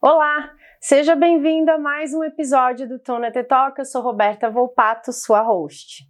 [0.00, 3.80] Olá, seja bem-vindo a mais um episódio do Tona Talk.
[3.80, 6.08] Eu sou Roberta Volpato, sua host.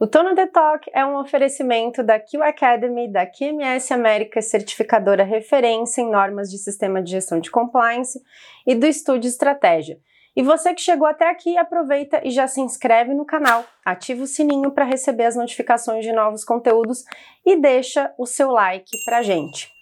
[0.00, 6.10] O Tona Talk é um oferecimento da Q Academy, da QMS América, certificadora referência em
[6.10, 8.18] normas de sistema de gestão de compliance,
[8.66, 9.98] e do Estúdio Estratégia.
[10.36, 14.26] E você que chegou até aqui, aproveita e já se inscreve no canal, ativa o
[14.26, 17.04] sininho para receber as notificações de novos conteúdos
[17.44, 19.72] e deixa o seu like pra gente.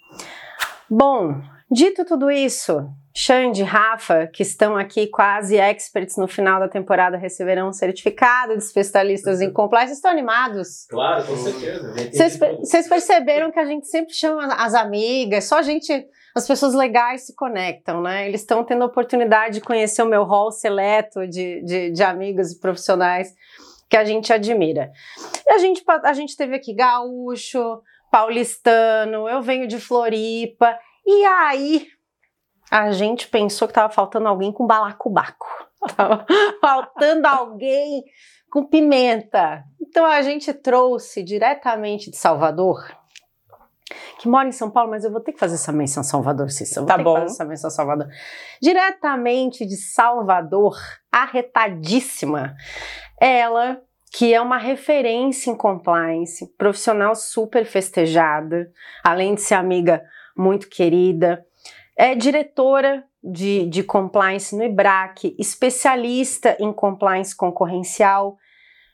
[0.89, 7.17] Bom, dito tudo isso, Xande, Rafa, que estão aqui quase experts no final da temporada,
[7.17, 9.91] receberão um certificado de especialistas em compliance.
[9.91, 10.85] Estão animados?
[10.89, 11.93] Claro, com certeza.
[12.61, 17.25] Vocês perceberam que a gente sempre chama as amigas, só a gente as pessoas legais
[17.25, 18.27] se conectam, né?
[18.27, 22.51] Eles estão tendo a oportunidade de conhecer o meu hall seleto de, de, de amigos
[22.51, 23.33] e profissionais
[23.89, 24.91] que a gente admira.
[25.47, 31.87] E a gente, a gente teve aqui gaúcho, paulistano, eu venho de Floripa, e aí
[32.69, 35.47] a gente pensou que tava faltando alguém com balacobaco.
[35.95, 36.25] Tava
[36.59, 38.03] faltando alguém
[38.51, 39.63] com pimenta.
[39.79, 42.85] Então a gente trouxe diretamente de Salvador
[44.19, 46.81] que mora em São Paulo, mas eu vou ter que fazer essa menção Salvador, Cissa.
[46.81, 47.13] Vou tá ter bom.
[47.13, 48.07] que fazer essa menção Salvador.
[48.61, 50.75] Diretamente de Salvador,
[51.11, 52.55] arretadíssima.
[53.19, 53.79] Ela,
[54.11, 58.71] que é uma referência em compliance, profissional super festejada,
[59.03, 60.03] além de ser amiga
[60.35, 61.45] muito querida,
[61.95, 68.37] é diretora de, de compliance no IBRAC, especialista em compliance concorrencial,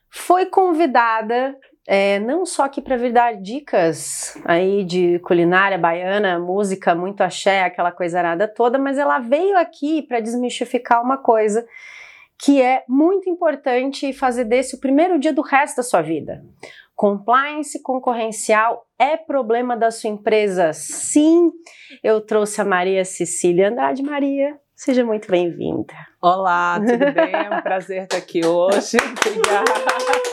[0.09, 6.93] foi convidada é, não só aqui para vir dar dicas aí de culinária baiana, música,
[6.93, 11.65] muito axé, aquela coisa arada toda, mas ela veio aqui para desmistificar uma coisa
[12.37, 16.43] que é muito importante e fazer desse o primeiro dia do resto da sua vida.
[16.95, 20.71] Compliance concorrencial é problema da sua empresa?
[20.73, 21.51] Sim,
[22.03, 24.03] eu trouxe a Maria Cecília Andrade.
[24.03, 25.93] Maria, seja muito bem-vinda.
[26.21, 27.33] Olá, tudo bem?
[27.33, 28.97] É um prazer estar aqui hoje.
[29.25, 30.30] Obrigada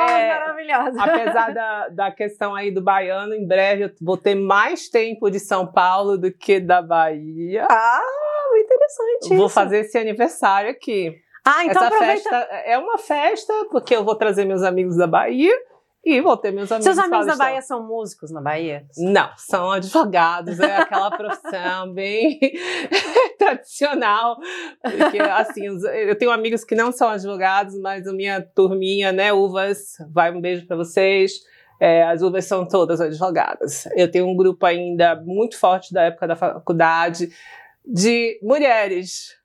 [0.00, 1.02] é, maravilhosa.
[1.02, 5.40] Apesar da, da questão aí do baiano, em breve eu vou ter mais tempo de
[5.40, 7.66] São Paulo do que da Bahia.
[7.70, 8.02] Ah,
[8.56, 9.54] interessante Vou isso.
[9.54, 11.14] fazer esse aniversário aqui.
[11.44, 12.30] Ah, então Essa aproveita.
[12.30, 12.36] festa
[12.66, 15.54] é uma festa, porque eu vou trazer meus amigos da Bahia
[16.04, 17.36] e vou ter meus amigos Seus amigos da.
[17.36, 18.86] Bahia são músicos na Bahia?
[18.96, 22.38] Não, são advogados, é aquela profissão bem
[23.38, 24.38] tradicional.
[24.82, 25.66] Porque, assim,
[26.06, 30.40] eu tenho amigos que não são advogados, mas a minha turminha, né, Uvas, vai um
[30.40, 31.32] beijo para vocês.
[31.80, 33.86] É, as uvas são todas advogadas.
[33.94, 37.28] Eu tenho um grupo ainda muito forte da época da faculdade
[37.84, 39.37] de mulheres.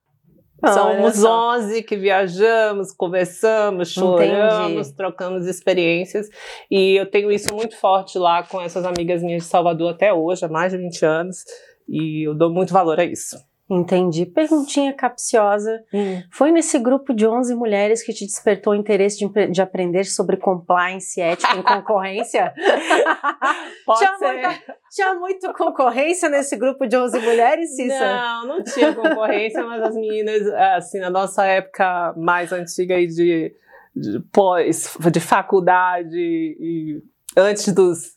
[0.72, 1.56] Somos só.
[1.58, 4.96] 11 que viajamos, conversamos, choramos, Entendi.
[4.96, 6.30] trocamos experiências.
[6.70, 10.46] E eu tenho isso muito forte lá com essas amigas minhas de Salvador até hoje,
[10.46, 11.38] há mais de 20 anos.
[11.88, 13.38] E eu dou muito valor a isso.
[13.74, 14.26] Entendi.
[14.26, 15.84] Perguntinha capciosa.
[16.32, 20.38] Foi nesse grupo de 11 mulheres que te despertou o interesse de, de aprender sobre
[20.38, 22.54] compliance e ética em concorrência?
[23.86, 24.34] Pode tinha, ser.
[24.34, 28.16] muita, tinha muito concorrência nesse grupo de 11 mulheres, Cissa?
[28.16, 33.54] Não, não tinha concorrência, mas as meninas, assim, na nossa época mais antiga aí de,
[33.96, 37.02] de pós, de faculdade e
[37.36, 38.14] antes dos.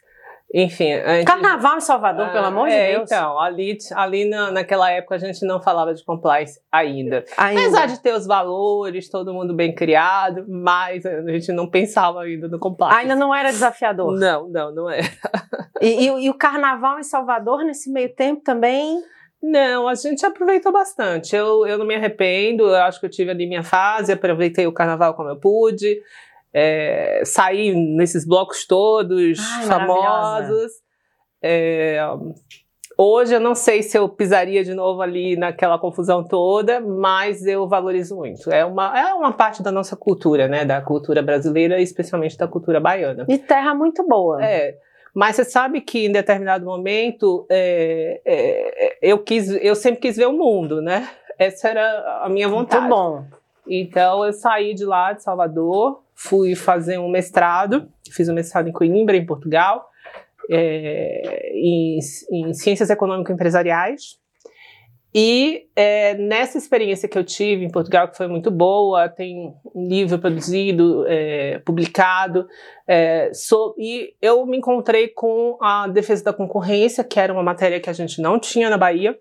[0.59, 3.11] Enfim, antes Carnaval em Salvador, Ah, pelo amor é, de Deus.
[3.11, 7.25] Então, ali, ali na, naquela época a gente não falava de compliance ainda.
[7.37, 7.61] Ainda.
[7.61, 12.49] Apesar de ter os valores, todo mundo bem criado, mas a gente não pensava ainda
[12.49, 12.97] no compliance.
[13.00, 14.19] Ainda não era desafiador.
[14.19, 15.00] Não, não, não é.
[15.83, 18.99] E, e o- e o carnaval em Salvador, nesse meio tempo também.
[19.43, 21.37] Não, a gente aproveitou bastante.
[21.37, 24.73] Eu, eu não me arrependo, eu acho que eu tive ali minha fase, aproveitei o
[24.73, 26.00] carnaval como eu pude.
[26.59, 30.72] É, saí nesses blocos todos Ai, famosos.
[31.43, 32.00] É,
[32.97, 37.69] hoje eu não sei se eu pisaria de novo ali naquela confusão toda, mas eu
[37.69, 38.50] valorizo muito.
[38.50, 40.64] É uma, é uma parte da nossa cultura, né?
[40.64, 43.26] Da cultura brasileira, especialmente da cultura baiana.
[43.29, 44.43] E terra muito boa.
[44.43, 44.79] É,
[45.14, 50.26] mas você sabe que em determinado momento é, é, eu quis, eu sempre quis ver
[50.26, 51.06] o mundo, né?
[51.38, 52.88] Essa era a minha muito vontade.
[52.88, 53.26] bom.
[53.69, 58.73] Então eu saí de lá de Salvador, fui fazer um mestrado, fiz um mestrado em
[58.73, 59.87] Coimbra, em Portugal,
[60.51, 61.99] é, em,
[62.33, 64.19] em ciências econômico-empresariais.
[65.15, 69.87] E é, nessa experiência que eu tive em Portugal, que foi muito boa, tem um
[69.87, 72.49] livro produzido, é, publicado,
[72.88, 77.78] é, so, e eu me encontrei com a defesa da concorrência, que era uma matéria
[77.78, 79.19] que a gente não tinha na Bahia,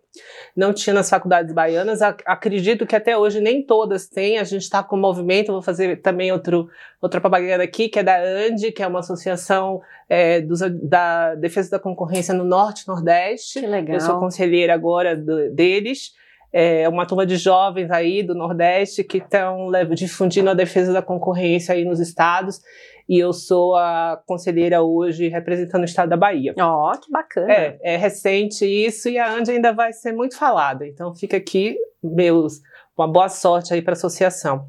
[0.55, 2.01] não tinha nas faculdades baianas.
[2.01, 4.37] acredito que até hoje nem todas têm.
[4.37, 6.69] A gente está com o movimento, vou fazer também outro,
[7.01, 11.71] outra propaganda aqui, que é da ANDI, que é uma associação é, dos, da defesa
[11.71, 13.59] da concorrência no Norte e Nordeste.
[13.59, 13.95] Que legal.
[13.95, 16.13] Eu sou conselheira agora do, deles
[16.57, 21.75] é, uma turma de jovens aí do Nordeste que estão difundindo a defesa da concorrência
[21.75, 22.61] aí nos estados.
[23.09, 26.55] E eu sou a conselheira hoje representando o estado da Bahia.
[26.57, 27.51] Ó, oh, que bacana.
[27.51, 30.87] É, é recente isso e a Andy ainda vai ser muito falada.
[30.87, 32.61] Então fica aqui meus
[32.97, 34.65] uma boa sorte aí para a associação.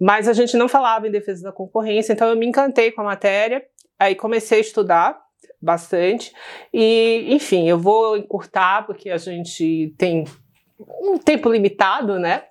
[0.00, 3.04] Mas a gente não falava em defesa da concorrência, então eu me encantei com a
[3.04, 3.62] matéria,
[3.96, 5.16] aí comecei a estudar
[5.62, 6.32] bastante
[6.74, 10.24] e, enfim, eu vou encurtar porque a gente tem
[11.00, 12.44] um tempo limitado, né?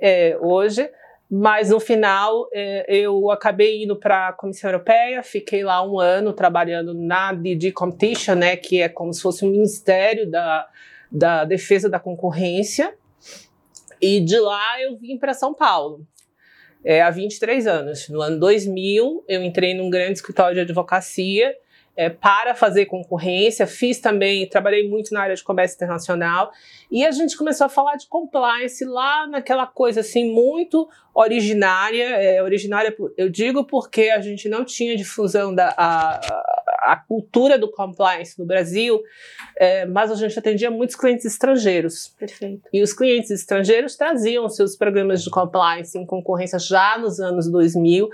[0.00, 0.88] É, hoje,
[1.30, 6.32] mas no final é, eu acabei indo para a Comissão Europeia, fiquei lá um ano
[6.32, 8.56] trabalhando na DG Competition, né?
[8.56, 10.68] Que é como se fosse um Ministério da,
[11.10, 12.94] da Defesa da Concorrência.
[14.00, 16.06] E de lá eu vim para São Paulo.
[16.84, 18.08] É, há 23 anos.
[18.10, 21.54] No ano 2000, eu entrei num grande escritório de advocacia
[21.96, 26.52] é, para fazer concorrência, fiz também, trabalhei muito na área de comércio internacional,
[26.90, 32.42] e a gente começou a falar de compliance lá naquela coisa assim muito originária, é,
[32.42, 36.20] originária eu digo porque a gente não tinha difusão da a,
[36.84, 39.02] a cultura do compliance no Brasil,
[39.58, 42.14] é, mas a gente atendia muitos clientes estrangeiros.
[42.18, 42.68] Perfeito.
[42.72, 48.08] E os clientes estrangeiros traziam seus programas de compliance em concorrência já nos anos 2000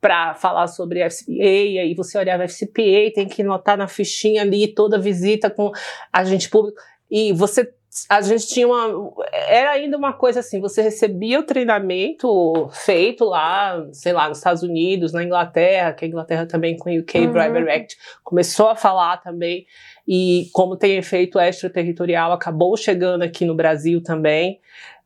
[0.00, 4.68] para falar sobre FCPA, e aí você olhava FCPA, tem que notar na fichinha ali
[4.68, 5.72] toda visita com
[6.12, 6.80] agente público,
[7.10, 7.72] e você
[8.08, 9.12] a gente tinha uma.
[9.32, 14.62] Era ainda uma coisa assim: você recebia o treinamento feito lá, sei lá, nos Estados
[14.62, 17.32] Unidos, na Inglaterra, que a Inglaterra também com o UK uhum.
[17.32, 19.66] Bribery Act começou a falar também,
[20.08, 24.58] e como tem efeito extraterritorial, acabou chegando aqui no Brasil também.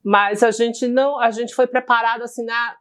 [0.03, 2.77] Mas a gente não, a gente foi preparado assim na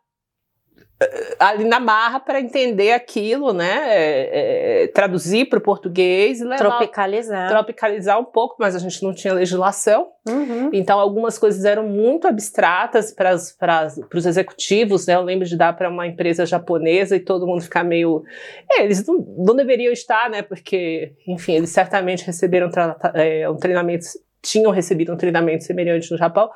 [1.37, 3.83] ali na marra para entender aquilo, né?
[3.87, 7.49] É, é, traduzir para o português e levar, tropicalizar.
[7.49, 10.07] Tropicalizar um pouco, mas a gente não tinha legislação.
[10.27, 10.69] Uhum.
[10.71, 15.15] Então algumas coisas eram muito abstratas para os executivos, né?
[15.15, 18.23] Eu lembro de dar para uma empresa japonesa e todo mundo ficar meio.
[18.71, 20.41] É, eles não, não, deveriam estar, né?
[20.41, 22.69] Porque, enfim, eles certamente receberam
[23.13, 24.05] é, um treinamento,
[24.41, 26.49] tinham recebido um treinamento semelhante no Japão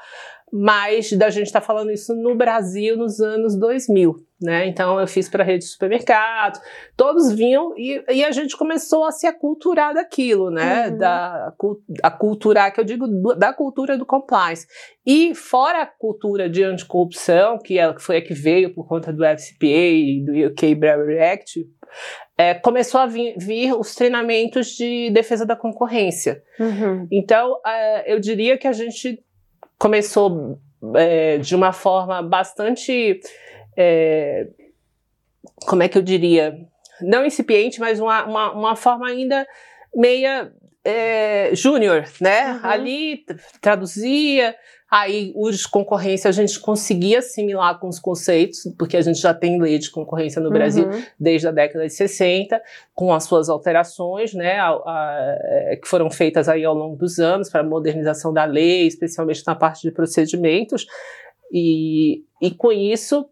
[0.51, 4.67] mas da gente estar tá falando isso no Brasil nos anos 2000, né?
[4.67, 6.59] Então eu fiz para rede de supermercados,
[6.95, 10.89] todos vinham e, e, a gente começou a se aculturar daquilo, né?
[10.89, 10.97] Uhum.
[10.97, 11.53] Da
[12.03, 14.67] a culturar que eu digo da cultura do compliance.
[15.05, 19.23] E fora a cultura de anticorrupção, que, é, foi a que veio por conta do
[19.23, 21.67] FCPA e do UK Bribery Act,
[22.37, 26.41] é, começou a vir, vir, os treinamentos de defesa da concorrência.
[26.59, 27.07] Uhum.
[27.11, 29.21] Então, é, eu diria que a gente
[29.79, 30.59] começou
[30.95, 33.19] é, de uma forma bastante.
[33.75, 34.47] É,
[35.65, 36.59] como é que eu diria?
[37.01, 39.47] Não incipiente, mas uma, uma, uma forma ainda
[39.95, 40.51] meia
[40.83, 42.53] é, júnior, né?
[42.53, 42.59] Uhum.
[42.63, 43.25] Ali
[43.61, 44.55] traduzia,
[44.91, 49.61] Aí, os concorrência, a gente conseguia assimilar com os conceitos, porque a gente já tem
[49.61, 51.03] lei de concorrência no Brasil uhum.
[51.19, 52.59] desde a década de 60,
[52.95, 57.19] com as suas alterações, né, a, a, é, que foram feitas aí ao longo dos
[57.19, 60.87] anos para a modernização da lei, especialmente na parte de procedimentos.
[61.51, 63.29] E, e com isso,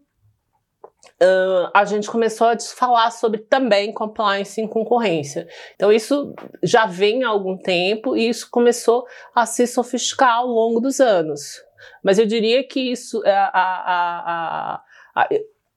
[1.20, 5.48] Uh, a gente começou a falar sobre também compliance em concorrência.
[5.74, 10.80] Então, isso já vem há algum tempo e isso começou a se sofisticar ao longo
[10.80, 11.62] dos anos.
[12.02, 14.82] Mas eu diria que isso, a, a,
[15.14, 15.28] a,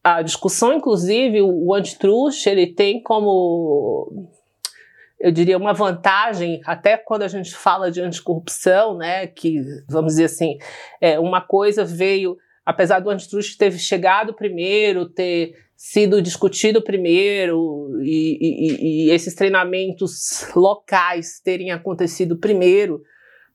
[0.03, 1.75] a discussão, inclusive, o, o
[2.45, 4.29] ele tem como
[5.21, 10.25] eu diria, uma vantagem, até quando a gente fala de anticorrupção, né, que, vamos dizer
[10.25, 10.57] assim,
[10.99, 18.37] é, uma coisa veio apesar do antitrust ter chegado primeiro, ter sido discutido primeiro e,
[18.39, 23.01] e, e esses treinamentos locais terem acontecido primeiro,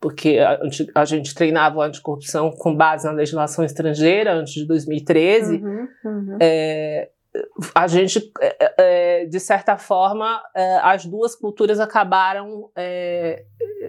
[0.01, 0.59] porque a,
[1.01, 6.39] a, gente treinava anticorrupção com base na legislação estrangeira antes de 2013, uhum, uhum.
[6.41, 7.11] É,
[7.75, 12.71] a gente, é, é, de certa forma, é, as duas culturas acabaram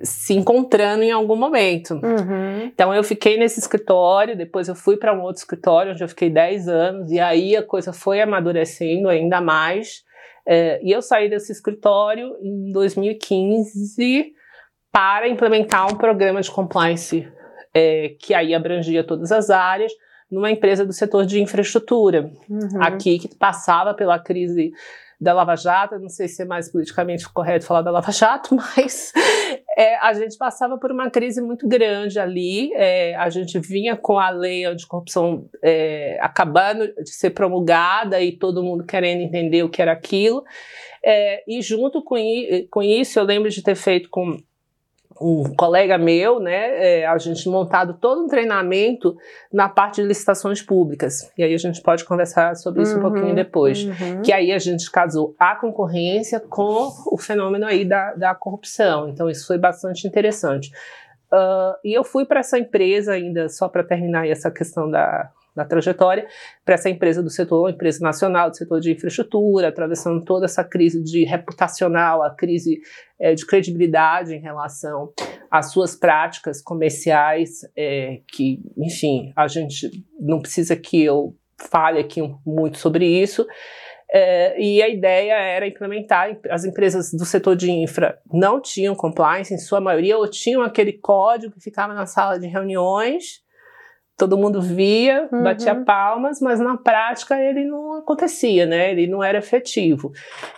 [0.04, 1.96] se encontrando em algum momento.
[1.96, 2.66] Uhum.
[2.66, 6.30] Então eu fiquei nesse escritório, depois eu fui para um outro escritório onde eu fiquei
[6.30, 10.04] 10 anos, e aí a coisa foi amadurecendo ainda mais.
[10.82, 14.34] e eu saí desse escritório em 2015
[14.92, 17.27] para implementar um programa de compliance
[17.77, 19.92] é, que aí abrangia todas as áreas,
[20.29, 22.81] numa empresa do setor de infraestrutura, uhum.
[22.81, 24.72] aqui que passava pela crise
[25.19, 29.12] da Lava Jato, não sei se é mais politicamente correto falar da Lava Jato, mas
[29.75, 34.19] é, a gente passava por uma crise muito grande ali, é, a gente vinha com
[34.19, 39.81] a lei anticorrupção é, acabando de ser promulgada e todo mundo querendo entender o que
[39.81, 40.43] era aquilo,
[41.03, 42.15] é, e junto com,
[42.69, 44.38] com isso eu lembro de ter feito com
[45.22, 49.16] um colega meu, né, é, a gente montado todo um treinamento
[49.52, 51.32] na parte de licitações públicas.
[51.38, 53.84] E aí a gente pode conversar sobre isso uhum, um pouquinho depois.
[53.84, 54.22] Uhum.
[54.22, 59.10] Que aí a gente casou a concorrência com o fenômeno aí da, da corrupção.
[59.10, 60.72] Então isso foi bastante interessante.
[61.32, 65.66] Uh, e eu fui para essa empresa ainda, só para terminar essa questão da, da
[65.66, 66.28] trajetória
[66.64, 71.04] para essa empresa do setor, empresa nacional do setor de infraestrutura, atravessando toda essa crise
[71.04, 72.80] de reputacional, a crise
[73.20, 75.12] é, de credibilidade em relação
[75.50, 82.22] às suas práticas comerciais, é, que, enfim, a gente não precisa que eu fale aqui
[82.46, 83.46] muito sobre isso.
[84.14, 89.54] É, e a ideia era implementar, as empresas do setor de infra não tinham compliance,
[89.54, 93.42] em sua maioria, ou tinham aquele código que ficava na sala de reuniões,
[94.18, 95.44] todo mundo via, uhum.
[95.44, 98.92] batia palmas, mas na prática ele não acontecia, né?
[98.92, 100.12] Ele não era efetivo.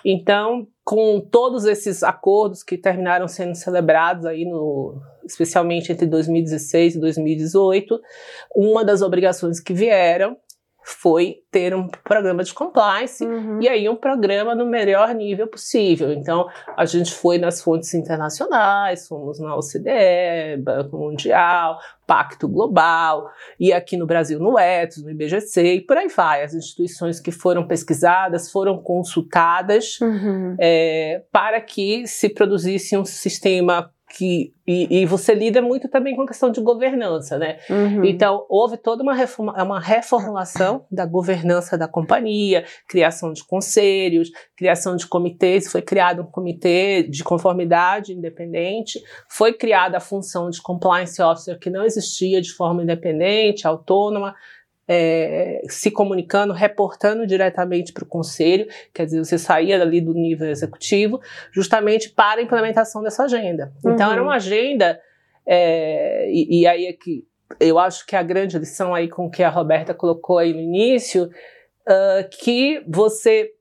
[0.04, 7.00] Então, com todos esses acordos que terminaram sendo celebrados aí no especialmente entre 2016 e
[7.00, 8.01] 2018,
[8.56, 10.38] uma das obrigações que vieram
[10.89, 13.62] foi ter um programa de compliance uhum.
[13.62, 16.12] e aí um programa no melhor nível possível.
[16.12, 23.29] Então, a gente foi nas fontes internacionais, fomos na OCDE, Banco Mundial, Pacto Global,
[23.60, 26.43] e aqui no Brasil no ETS, no IBGC, e por aí vai.
[26.43, 30.55] As instituições que foram pesquisadas foram consultadas uhum.
[30.60, 36.22] é, para que se produzisse um sistema que e, e, você lida muito também com
[36.22, 37.58] a questão de governança, né?
[37.70, 38.06] Uhum.
[38.06, 44.96] Então houve toda uma, reforma, uma reformulação da governança da companhia, criação de conselhos, criação
[44.96, 51.20] de comitês, foi criado um comitê de conformidade independente, foi criada a função de compliance
[51.20, 54.36] officer que não existia de forma independente, autônoma,
[54.91, 60.50] é, se comunicando, reportando diretamente para o conselho, quer dizer, você saía ali do nível
[60.50, 63.72] executivo, justamente para a implementação dessa agenda.
[63.86, 63.93] Uhum.
[63.93, 64.36] Então, era uma uhum.
[64.36, 65.00] agenda,
[65.46, 67.24] é, e, e, aí é que
[67.60, 71.25] eu acho que a grande lição aí com que a Roberta colocou aí no início,
[71.25, 73.51] uh, que você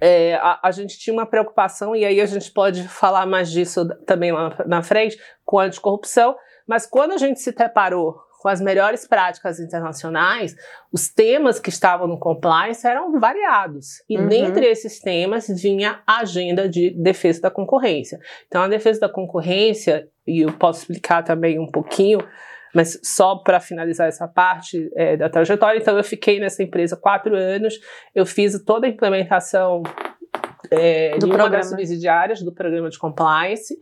[0.00, 3.88] é, a, a, gente tinha uma preocupação, e aí a gente pode falar mais disso
[4.06, 6.36] também lá na, na frente, com a anticorrupção,
[6.68, 10.56] mas quando a gente se deparou com as melhores práticas internacionais,
[10.90, 14.02] os temas que estavam no compliance eram variados.
[14.08, 14.28] E uhum.
[14.28, 18.18] dentre esses temas vinha a agenda de defesa da concorrência.
[18.46, 22.18] Então, a defesa da concorrência, e eu posso explicar também um pouquinho,
[22.74, 27.36] mas só para finalizar essa parte é, da trajetória, então eu fiquei nessa empresa quatro
[27.36, 27.74] anos,
[28.14, 29.82] eu fiz toda a implementação
[30.70, 33.76] é, do de das subsidiárias do programa de compliance,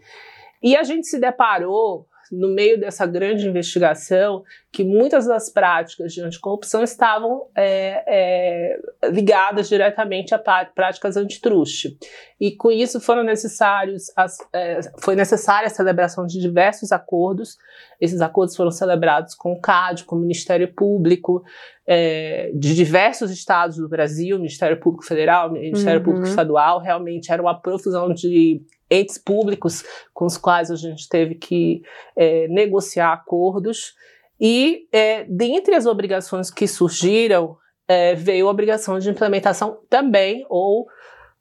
[0.61, 6.21] e a gente se deparou no meio dessa grande investigação, que muitas das práticas de
[6.21, 11.97] anticorrupção estavam é, é, ligadas diretamente a práticas antitruste.
[12.41, 17.57] E com isso foram necessários, as, é, foi necessária a celebração de diversos acordos.
[18.01, 21.43] Esses acordos foram celebrados com o CAD, com o Ministério Público,
[21.87, 26.05] é, de diversos estados do Brasil, Ministério Público Federal, Ministério uhum.
[26.05, 31.35] Público Estadual, realmente era uma profusão de entes públicos com os quais a gente teve
[31.35, 31.83] que
[32.17, 33.95] é, negociar acordos.
[34.41, 40.87] E, é, dentre as obrigações que surgiram, é, veio a obrigação de implementação também, ou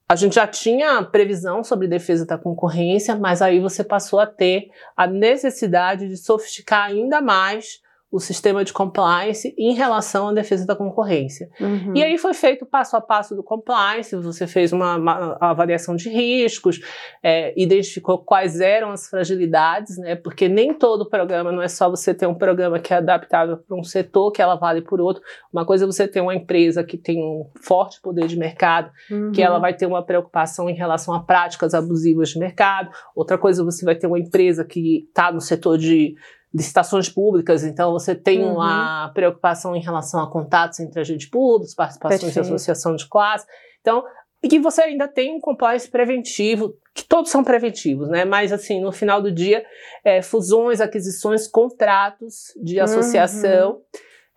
[0.10, 4.70] a gente já tinha previsão sobre defesa da concorrência, mas aí você passou a ter
[4.96, 10.76] a necessidade de sofisticar ainda mais o sistema de compliance em relação à defesa da
[10.76, 11.50] concorrência.
[11.60, 11.94] Uhum.
[11.94, 16.10] E aí foi feito passo a passo do compliance, você fez uma, uma avaliação de
[16.10, 16.80] riscos,
[17.22, 20.16] é, identificou quais eram as fragilidades, né?
[20.16, 23.78] Porque nem todo programa, não é só você ter um programa que é adaptável para
[23.78, 25.22] um setor, que ela vale por outro.
[25.52, 29.34] Uma coisa é você ter uma empresa que tem um forte poder de mercado, uhum.
[29.34, 32.90] que ela vai ter uma preocupação em relação a práticas abusivas de mercado.
[33.14, 36.16] Outra coisa, você vai ter uma empresa que está no setor de
[36.58, 38.56] licitações públicas, então você tem uhum.
[38.56, 42.46] uma preocupação em relação a contatos entre agentes públicos, participações Perfeito.
[42.46, 43.46] de associação de classe.
[43.80, 44.04] Então,
[44.42, 48.26] e que você ainda tem um compliance preventivo, que todos são preventivos, né?
[48.26, 49.64] Mas assim, no final do dia,
[50.04, 53.74] é, fusões, aquisições, contratos de associação.
[53.74, 53.82] Uhum.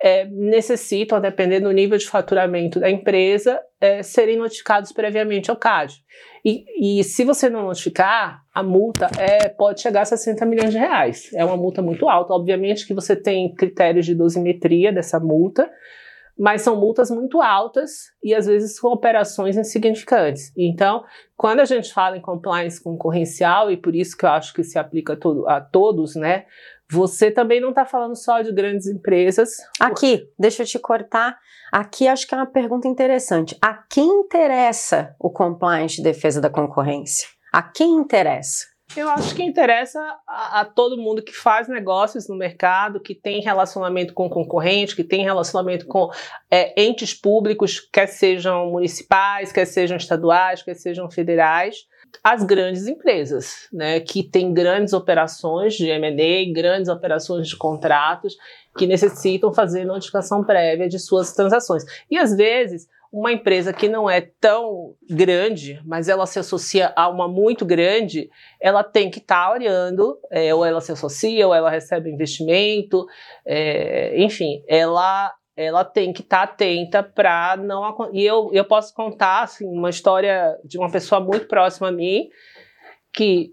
[0.02, 5.94] É, necessitam, dependendo do nível de faturamento da empresa, é, serem notificados previamente ao CAD.
[6.44, 10.78] E, e, se você não notificar, a multa é, pode chegar a 60 milhões de
[10.78, 11.30] reais.
[11.34, 12.32] É uma multa muito alta.
[12.32, 15.70] Obviamente que você tem critérios de dosimetria dessa multa,
[16.38, 17.90] mas são multas muito altas
[18.24, 20.50] e às vezes com operações insignificantes.
[20.56, 21.04] Então,
[21.36, 24.78] quando a gente fala em compliance concorrencial, e por isso que eu acho que se
[24.78, 26.46] aplica todo, a todos, né?
[26.90, 29.50] Você também não está falando só de grandes empresas.
[29.78, 31.38] Aqui, deixa eu te cortar.
[31.72, 33.56] Aqui acho que é uma pergunta interessante.
[33.62, 37.28] A quem interessa o compliance de defesa da concorrência?
[37.52, 38.66] A quem interessa?
[38.96, 43.40] Eu acho que interessa a, a, todo mundo que faz negócios no mercado, que tem
[43.40, 46.10] relacionamento com concorrente, que tem relacionamento com
[46.50, 51.88] é, entes públicos, quer sejam municipais, quer sejam estaduais, quer sejam federais
[52.22, 58.36] as grandes empresas, né, que têm grandes operações de M&A, grandes operações de contratos,
[58.76, 61.84] que necessitam fazer notificação prévia de suas transações.
[62.10, 67.08] E às vezes, uma empresa que não é tão grande, mas ela se associa a
[67.08, 71.54] uma muito grande, ela tem que estar tá olhando, é, ou ela se associa, ou
[71.54, 73.04] ela recebe investimento,
[73.44, 78.94] é, enfim, ela ela tem que estar tá atenta para não e eu, eu posso
[78.94, 82.28] contar assim uma história de uma pessoa muito próxima a mim
[83.12, 83.52] que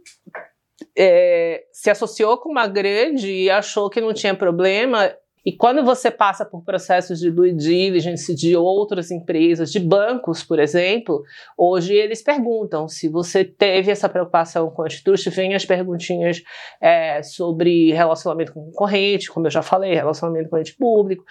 [0.98, 5.12] é, se associou com uma grande e achou que não tinha problema
[5.48, 10.60] e quando você passa por processos de due diligence de outras empresas, de bancos, por
[10.60, 11.24] exemplo,
[11.58, 16.44] hoje eles perguntam se você teve essa preocupação com antitrust, vem as perguntinhas
[16.82, 21.24] é, sobre relacionamento com concorrente, como eu já falei, relacionamento com ente público,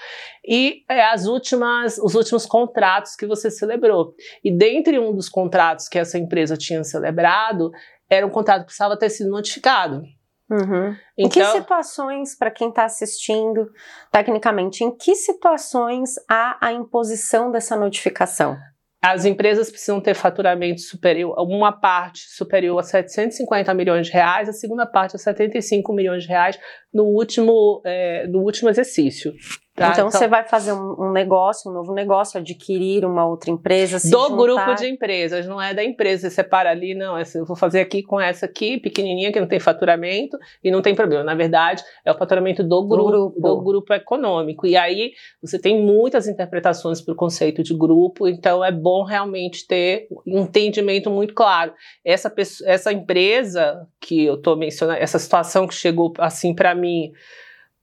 [0.42, 4.14] e é, as últimas, os últimos contratos que você celebrou.
[4.42, 7.70] E dentre um dos contratos que essa empresa tinha celebrado,
[8.08, 10.04] era um contrato que precisava ter sido notificado.
[10.48, 10.90] Uhum.
[10.90, 13.70] Então, em que então situações, para quem está assistindo,
[14.12, 18.56] tecnicamente, em que situações há a imposição dessa notificação?
[19.02, 24.52] As empresas precisam ter faturamento superior, uma parte superior a 750 milhões de reais, a
[24.52, 26.58] segunda parte a 75 milhões de reais
[26.92, 29.32] no último, é, no último exercício.
[29.76, 29.90] Tá?
[29.90, 33.98] Então, então, você vai fazer um, um, negócio, um novo negócio, adquirir uma outra empresa,
[33.98, 34.36] se Do juntar.
[34.36, 37.80] grupo de empresas, não é da empresa, você separa ali, não, essa, eu vou fazer
[37.80, 41.22] aqui com essa aqui, pequenininha, que não tem faturamento e não tem problema.
[41.22, 44.66] Na verdade, é o faturamento do grupo, do grupo, do grupo econômico.
[44.66, 49.66] E aí, você tem muitas interpretações para o conceito de grupo, então é bom realmente
[49.66, 51.74] ter um entendimento muito claro.
[52.02, 57.12] Essa, pessoa, essa empresa que eu estou mencionando, essa situação que chegou assim para mim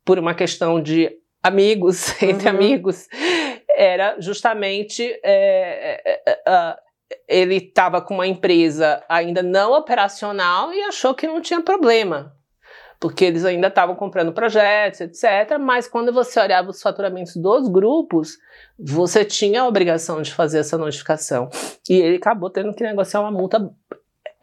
[0.03, 2.55] por uma questão de amigos, entre uhum.
[2.55, 3.07] amigos,
[3.75, 6.77] era justamente é, é, é, é
[7.27, 12.33] ele estava com uma empresa ainda não operacional e achou que não tinha problema,
[12.99, 15.57] porque eles ainda estavam comprando projetos, etc.
[15.59, 18.37] Mas quando você olhava os faturamentos dos grupos,
[18.79, 21.49] você tinha a obrigação de fazer essa notificação.
[21.89, 23.69] E ele acabou tendo que negociar uma multa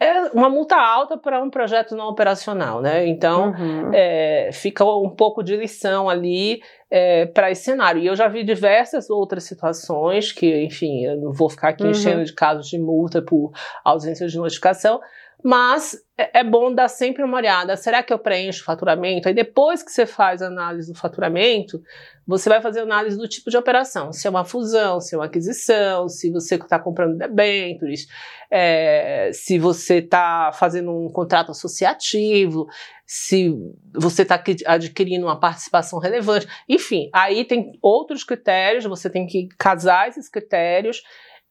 [0.01, 3.05] é uma multa alta para um projeto não operacional, né?
[3.05, 3.91] Então uhum.
[3.93, 6.59] é, fica um pouco de lição ali
[6.89, 8.01] é, para esse cenário.
[8.01, 11.91] E eu já vi diversas outras situações que, enfim, eu não vou ficar aqui uhum.
[11.91, 13.51] enchendo de casos de multa por
[13.85, 14.99] ausência de notificação,
[15.43, 17.75] mas é, é bom dar sempre uma olhada.
[17.75, 19.27] Será que eu preencho o faturamento?
[19.27, 21.81] Aí depois que você faz a análise do faturamento,
[22.25, 24.13] você vai fazer análise do tipo de operação.
[24.13, 28.07] Se é uma fusão, se é uma aquisição, se você está comprando debêntures,
[28.49, 32.67] é, se você está fazendo um contrato associativo,
[33.05, 33.53] se
[33.93, 36.47] você está adquirindo uma participação relevante.
[36.69, 41.01] Enfim, aí tem outros critérios, você tem que casar esses critérios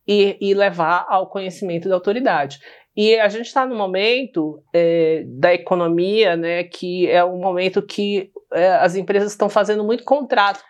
[0.07, 2.59] e, e levar ao conhecimento da autoridade.
[2.97, 8.31] E a gente está no momento é, da economia, né, que é um momento que
[8.53, 10.63] é, as empresas estão fazendo muito contrato.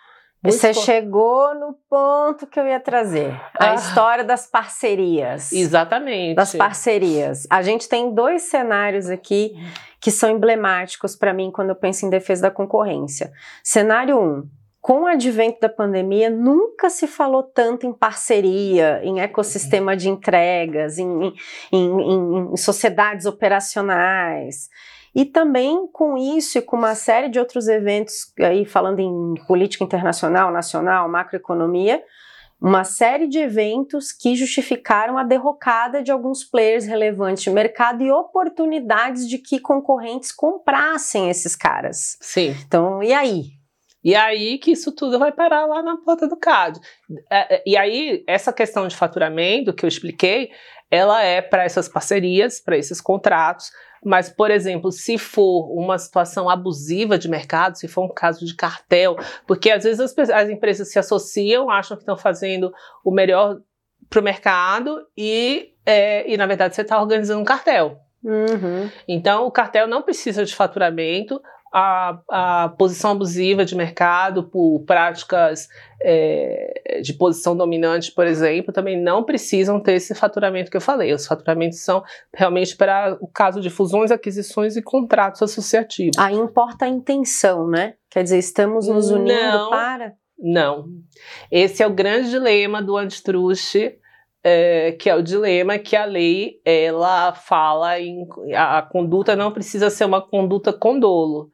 [0.42, 3.74] Muito Você chegou no ponto que eu ia trazer, a ah.
[3.74, 5.52] história das parcerias.
[5.52, 6.34] Exatamente.
[6.34, 7.46] Das parcerias.
[7.50, 9.52] A gente tem dois cenários aqui
[10.00, 13.30] que são emblemáticos para mim quando eu penso em defesa da concorrência.
[13.62, 14.48] Cenário 1, um,
[14.80, 20.98] com o advento da pandemia, nunca se falou tanto em parceria, em ecossistema de entregas,
[20.98, 21.34] em,
[21.70, 24.70] em, em, em, sociedades operacionais.
[25.14, 29.84] E também com isso e com uma série de outros eventos, aí falando em política
[29.84, 32.02] internacional, nacional, macroeconomia,
[32.58, 38.10] uma série de eventos que justificaram a derrocada de alguns players relevantes de mercado e
[38.10, 42.16] oportunidades de que concorrentes comprassem esses caras.
[42.20, 42.54] Sim.
[42.66, 43.59] Então, e aí?
[44.02, 46.80] E aí que isso tudo vai parar lá na porta do CAD.
[47.30, 50.50] É, é, e aí, essa questão de faturamento que eu expliquei
[50.90, 53.70] ela é para essas parcerias, para esses contratos,
[54.04, 58.56] mas, por exemplo, se for uma situação abusiva de mercado, se for um caso de
[58.56, 62.72] cartel, porque às vezes as, as empresas se associam, acham que estão fazendo
[63.04, 63.60] o melhor
[64.08, 68.00] para o mercado e, é, e, na verdade, você está organizando um cartel.
[68.24, 68.90] Uhum.
[69.06, 71.40] Então, o cartel não precisa de faturamento,
[71.72, 75.68] a, a posição abusiva de mercado por práticas
[76.02, 81.12] é, de posição dominante, por exemplo, também não precisam ter esse faturamento que eu falei.
[81.12, 82.02] Os faturamentos são
[82.34, 86.18] realmente para o caso de fusões, aquisições e contratos associativos.
[86.18, 87.94] Aí importa a intenção, né?
[88.10, 90.14] Quer dizer, estamos nos unindo não, para.
[90.36, 90.86] Não.
[91.50, 93.96] Esse é o grande dilema do antitruste.
[94.42, 99.52] É, que é o dilema que a lei ela fala em a, a conduta não
[99.52, 101.50] precisa ser uma conduta com dolo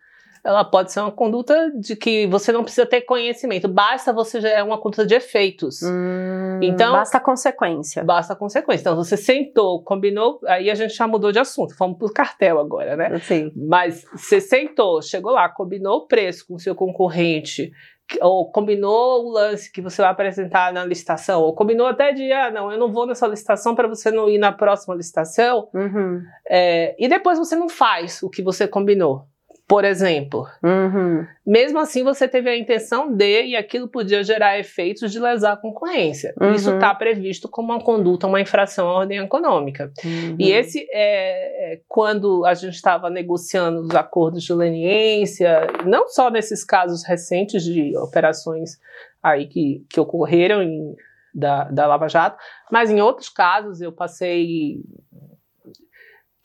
[0.46, 4.48] ela pode ser uma conduta de que você não precisa ter conhecimento, basta você já
[4.48, 5.82] é uma conduta de efeitos.
[5.82, 8.04] Hum, então basta consequência.
[8.04, 8.82] Basta consequência.
[8.82, 12.94] Então você sentou, combinou, aí a gente já mudou de assunto, fomos pro cartel agora,
[12.94, 13.18] né?
[13.18, 13.50] Sim.
[13.56, 17.72] Mas você sentou, chegou lá, combinou o preço com o seu concorrente,
[18.20, 22.52] ou combinou o lance que você vai apresentar na licitação, ou combinou até de, ah,
[22.52, 26.22] não, eu não vou nessa licitação para você não ir na próxima licitação, uhum.
[26.48, 29.26] é, e depois você não faz o que você combinou
[29.68, 30.46] por exemplo.
[30.62, 31.26] Uhum.
[31.44, 35.56] Mesmo assim, você teve a intenção de, e aquilo podia gerar efeitos de lesar a
[35.56, 36.32] concorrência.
[36.40, 36.54] Uhum.
[36.54, 39.92] Isso está previsto como uma conduta, uma infração à ordem econômica.
[40.04, 40.36] Uhum.
[40.38, 46.30] E esse é, é quando a gente estava negociando os acordos de leniência, não só
[46.30, 48.78] nesses casos recentes de operações
[49.20, 50.94] aí que, que ocorreram em,
[51.34, 52.38] da, da Lava Jato,
[52.70, 54.80] mas em outros casos eu passei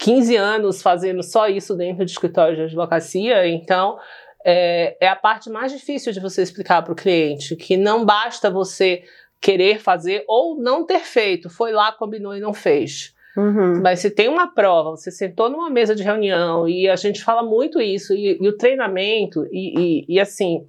[0.01, 3.99] 15 anos fazendo só isso dentro de escritório de advocacia, então
[4.43, 8.49] é, é a parte mais difícil de você explicar para o cliente que não basta
[8.49, 9.03] você
[9.39, 13.13] querer fazer ou não ter feito, foi lá, combinou e não fez.
[13.37, 13.79] Uhum.
[13.81, 17.43] Mas se tem uma prova, você sentou numa mesa de reunião e a gente fala
[17.43, 20.65] muito isso, e, e o treinamento, e, e, e, assim,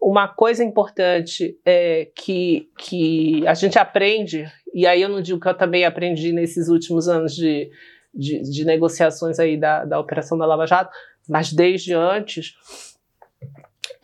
[0.00, 5.48] uma coisa importante é que, que a gente aprende, e aí eu não digo que
[5.48, 7.70] eu também aprendi nesses últimos anos de,
[8.14, 10.90] de, de negociações aí da, da operação da Lava Jato,
[11.28, 12.54] mas desde antes,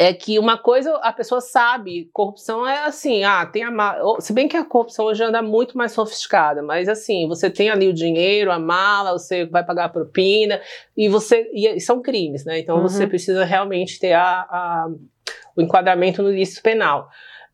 [0.01, 3.70] é que uma coisa a pessoa sabe, corrupção é assim, ah, tem a
[4.18, 7.87] se bem que a corrupção hoje anda muito mais sofisticada, mas assim, você tem ali
[7.87, 10.59] o dinheiro, a mala, você vai pagar a propina
[10.96, 12.59] e você e são crimes, né?
[12.59, 12.83] Então uhum.
[12.88, 14.88] você precisa realmente ter a, a,
[15.55, 17.11] o enquadramento no ilícito penal.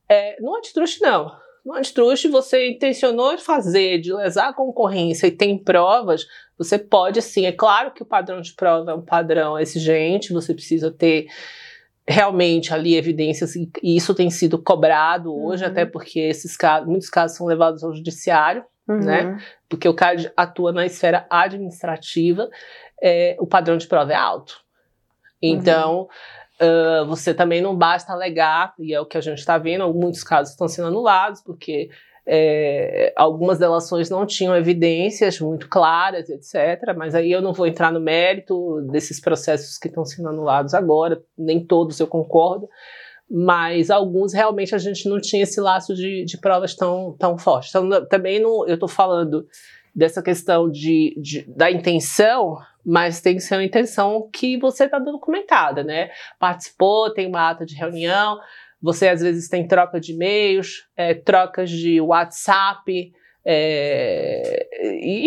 [0.08, 1.32] É, no antitruste não.
[1.64, 6.24] No antitruste você intencionou fazer, de lesar a concorrência e tem provas,
[6.58, 10.54] você pode sim, é claro que o padrão de prova é um padrão exigente, você
[10.54, 11.26] precisa ter
[12.08, 15.70] realmente ali evidências e isso tem sido cobrado hoje, uhum.
[15.70, 19.00] até porque esses casos, muitos casos são levados ao judiciário, uhum.
[19.00, 19.38] né?
[19.68, 22.48] Porque o CAD atua na esfera administrativa,
[23.02, 24.64] é, o padrão de prova é alto.
[25.42, 26.08] Então,
[26.60, 27.02] uhum.
[27.02, 30.22] uh, você também não basta alegar, e é o que a gente está vendo, muitos
[30.22, 31.90] casos estão sendo anulados, porque
[32.26, 36.94] é, algumas delações não tinham evidências muito claras, etc.
[36.96, 41.22] Mas aí eu não vou entrar no mérito desses processos que estão sendo anulados agora,
[41.38, 42.68] nem todos eu concordo,
[43.30, 47.68] mas alguns realmente a gente não tinha esse laço de, de provas tão, tão forte.
[47.68, 49.46] Então, também não, eu estou falando
[49.94, 54.98] dessa questão de, de, da intenção, mas tem que ser uma intenção que você está
[54.98, 56.10] documentada, né?
[56.38, 58.38] Participou, tem uma ata de reunião,
[58.80, 63.12] você às vezes tem troca de e-mails, é, trocas de WhatsApp,
[63.48, 64.66] é,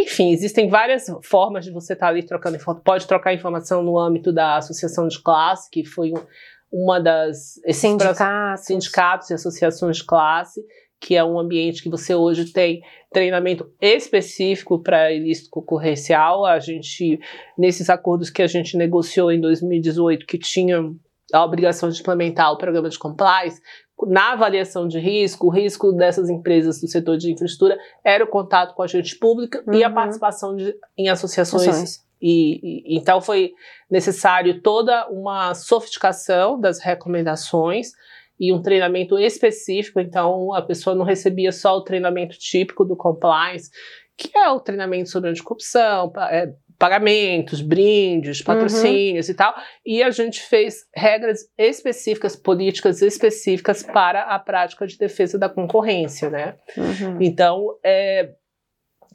[0.01, 2.83] enfim, existem várias formas de você estar tá ali trocando informação.
[2.83, 6.21] Pode trocar informação no âmbito da associação de classe, que foi um,
[6.69, 8.65] uma das sindicatos.
[8.65, 10.61] sindicatos e associações de classe,
[10.99, 16.45] que é um ambiente que você hoje tem treinamento específico para ilícito concorrencial.
[16.45, 17.21] A gente,
[17.57, 20.99] nesses acordos que a gente negociou em 2018, que tinham
[21.33, 23.61] a obrigação de implementar o programa de compliance,
[24.07, 28.73] na avaliação de risco, o risco dessas empresas do setor de infraestrutura era o contato
[28.73, 29.73] com a agente pública uhum.
[29.73, 29.93] e a uhum.
[29.93, 32.01] participação de, em associações.
[32.21, 33.51] E, e, então foi
[33.89, 37.91] necessário toda uma sofisticação das recomendações
[38.39, 39.99] e um treinamento específico.
[39.99, 43.69] Então a pessoa não recebia só o treinamento típico do compliance,
[44.17, 49.33] que é o treinamento sobre anticorrupção, é, pagamentos, brindes, patrocínios uhum.
[49.33, 49.55] e tal.
[49.85, 56.29] E a gente fez regras específicas, políticas específicas para a prática de defesa da concorrência,
[56.29, 56.55] né?
[56.77, 57.17] Uhum.
[57.19, 58.29] Então, é,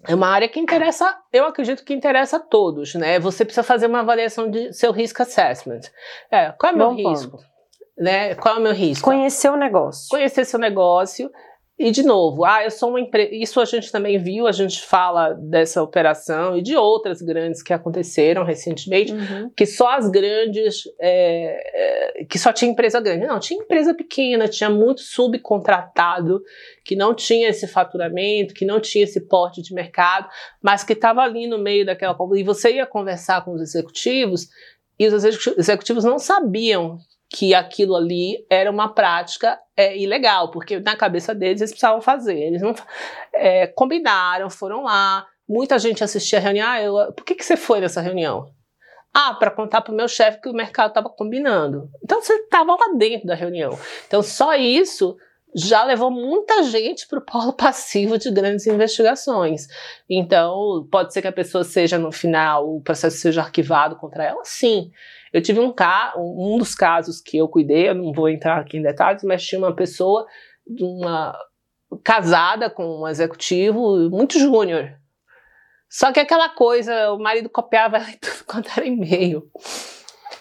[0.07, 3.19] é uma área que interessa, eu acredito que interessa a todos, né?
[3.19, 5.81] Você precisa fazer uma avaliação de seu risk assessment.
[6.31, 7.39] É, qual é o meu Bom risco?
[7.97, 8.35] Né?
[8.35, 9.05] Qual é o meu risco?
[9.05, 10.09] Conhecer o negócio.
[10.11, 11.31] Conhecer seu negócio
[11.77, 13.35] E de novo, ah, eu sou uma empresa.
[13.35, 17.73] Isso a gente também viu, a gente fala dessa operação e de outras grandes que
[17.73, 19.51] aconteceram recentemente, uhum.
[19.57, 23.27] que só as grandes, é, é, que só tinha empresa grande.
[23.27, 26.41] Não, tinha empresa pequena, tinha muito subcontratado,
[26.85, 30.29] que não tinha esse faturamento, que não tinha esse porte de mercado,
[30.63, 32.17] mas que estava ali no meio daquela.
[32.37, 34.49] E você ia conversar com os executivos,
[34.97, 36.99] e os executivos não sabiam
[37.35, 42.39] que aquilo ali era uma prática é, ilegal, porque na cabeça deles eles precisavam fazer.
[42.39, 42.73] Eles não
[43.35, 45.27] é, combinaram, foram lá.
[45.49, 46.69] Muita gente assistia a reunião.
[46.69, 48.47] Ah, eu, por que, que você foi nessa reunião?
[49.13, 51.91] Ah, para contar para o meu chefe que o mercado estava combinando.
[52.05, 53.77] Então você estava lá dentro da reunião.
[54.07, 55.17] Então só isso
[55.57, 59.67] já levou muita gente para o polo passivo de grandes investigações.
[60.09, 64.41] Então, pode ser que a pessoa seja, no final, o processo seja arquivado contra ela?
[64.45, 64.93] Sim.
[65.35, 65.75] Eu tive um,
[66.17, 69.59] um dos casos que eu cuidei, eu não vou entrar aqui em detalhes, mas tinha
[69.59, 70.25] uma pessoa
[70.81, 71.37] uma,
[72.05, 74.93] casada com um executivo muito júnior.
[75.91, 79.43] Só que aquela coisa, o marido copiava ela em tudo quanto era e-mail.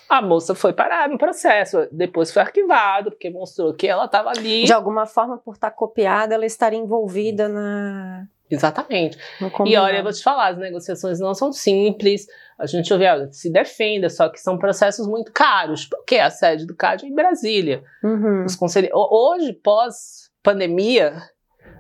[0.08, 4.64] A moça foi parar no processo, depois foi arquivado, porque mostrou que ela estava ali.
[4.66, 8.28] De alguma forma, por estar copiada, ela estaria envolvida na.
[8.50, 9.18] Exatamente.
[9.66, 12.28] E olha, eu vou te falar, as negociações não são simples.
[12.58, 16.66] A gente ouve, olha, se defenda, só que são processos muito caros, porque a sede
[16.66, 17.84] do CAD é em Brasília.
[18.04, 18.46] Uhum.
[18.46, 21.14] Os conselheiros, hoje, pós-pandemia,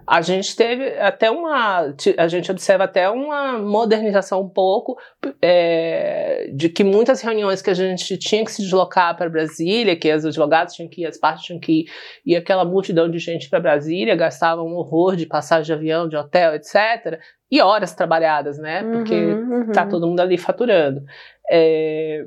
[0.06, 1.94] a gente teve até uma.
[2.18, 4.98] A gente observa até uma modernização um pouco
[5.42, 10.13] é, de que muitas reuniões que a gente tinha que se deslocar para Brasília, que
[10.13, 11.86] os advogados tinham que ir, as partes tinham que ir,
[12.26, 16.18] e aquela multidão de gente para Brasília gastava um horror de passagem de avião, de
[16.18, 17.20] hotel, etc.
[17.50, 18.84] E horas trabalhadas, né?
[18.84, 19.72] Porque uhum, uhum.
[19.72, 21.04] tá todo mundo ali faturando.
[21.50, 22.26] É,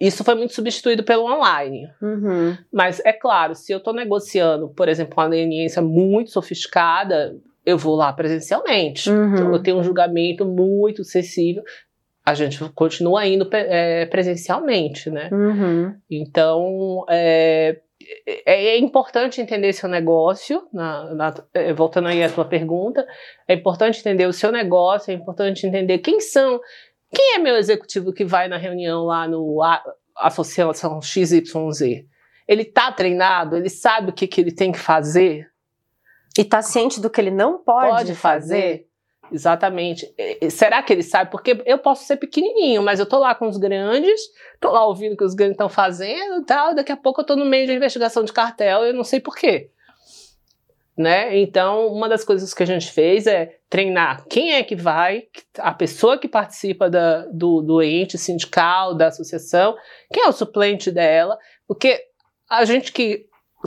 [0.00, 1.88] isso foi muito substituído pelo online.
[2.00, 2.56] Uhum.
[2.72, 7.96] Mas é claro, se eu estou negociando, por exemplo, uma leniência muito sofisticada, eu vou
[7.96, 9.10] lá presencialmente.
[9.10, 9.34] Uhum.
[9.34, 11.62] Então, eu tenho um julgamento muito sensível.
[12.24, 15.28] A gente continua indo é, presencialmente, né?
[15.32, 15.94] Uhum.
[16.10, 17.80] Então, é,
[18.26, 23.06] é, é, importante entender seu negócio, na, na, é, voltando aí à tua pergunta,
[23.48, 26.60] é importante entender o seu negócio, é importante entender quem são
[27.14, 29.82] quem é meu executivo que vai na reunião lá no a,
[30.16, 32.04] Associação XYZ?
[32.48, 33.56] Ele está treinado?
[33.56, 35.50] Ele sabe o que, que ele tem que fazer?
[36.36, 38.16] E está ciente do que ele não pode, pode fazer?
[38.16, 38.86] fazer?
[39.32, 40.14] Exatamente.
[40.50, 41.30] Será que ele sabe?
[41.30, 44.20] Porque eu posso ser pequenininho, mas eu tô lá com os grandes,
[44.60, 47.26] tô lá ouvindo o que os grandes estão fazendo e tal, daqui a pouco eu
[47.26, 49.70] tô no meio de investigação de cartel e eu não sei por quê
[50.96, 51.38] né?
[51.38, 55.24] Então, uma das coisas que a gente fez é treinar quem é que vai,
[55.58, 59.76] a pessoa que participa da, do, do ente sindical, da associação,
[60.12, 62.00] quem é o suplente dela, porque
[62.48, 63.26] a gente que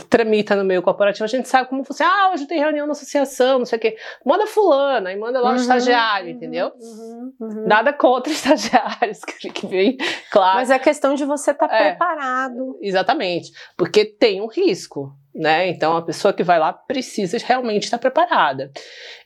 [0.09, 3.59] tramita no meio corporativo, a gente sabe como você, ah, hoje tem reunião na associação,
[3.59, 3.97] não sei o quê.
[4.25, 6.71] Manda fulana e manda lá o uhum, estagiário, uhum, entendeu?
[6.79, 7.67] Uhum, uhum.
[7.67, 9.97] Nada contra estagiários, que bem
[10.31, 10.59] claro.
[10.59, 12.77] Mas é questão de você estar tá é, preparado.
[12.81, 15.69] Exatamente, porque tem um risco né?
[15.69, 18.71] Então a pessoa que vai lá precisa realmente estar preparada.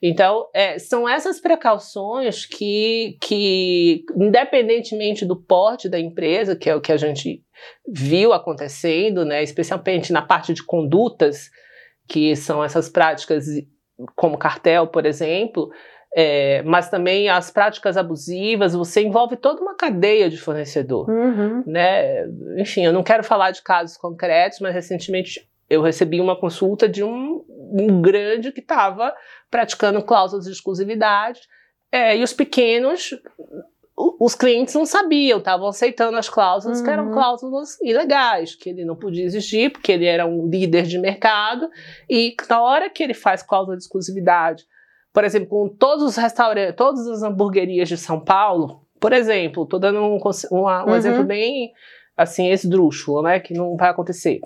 [0.02, 6.82] Então é, são essas precauções que, que, independentemente do porte da empresa, que é o
[6.82, 7.44] que a gente
[7.88, 9.42] viu acontecendo, né?
[9.42, 11.50] Especialmente na parte de condutas,
[12.08, 13.46] que são essas práticas
[14.16, 15.72] como cartel, por exemplo.
[16.16, 21.64] É, mas também as práticas abusivas, você envolve toda uma cadeia de fornecedor, uhum.
[21.66, 22.24] né?
[22.60, 27.04] Enfim, eu não quero falar de casos concretos, mas recentemente eu recebi uma consulta de
[27.04, 29.14] um, um grande que estava
[29.50, 31.42] praticando cláusulas de exclusividade
[31.92, 33.12] é, e os pequenos,
[33.96, 36.84] os clientes não sabiam, estavam aceitando as cláusulas uhum.
[36.84, 37.14] que eram uhum.
[37.14, 41.70] cláusulas ilegais, que ele não podia exigir porque ele era um líder de mercado
[42.10, 44.66] e na hora que ele faz cláusula de exclusividade,
[45.14, 49.80] por exemplo, com todos os restaurantes, todas as hamburguerias de São Paulo, por exemplo, estou
[49.80, 50.96] dando um, um, um uhum.
[50.96, 51.72] exemplo bem
[52.18, 54.40] assim esdrúxulo, né, que não vai acontecer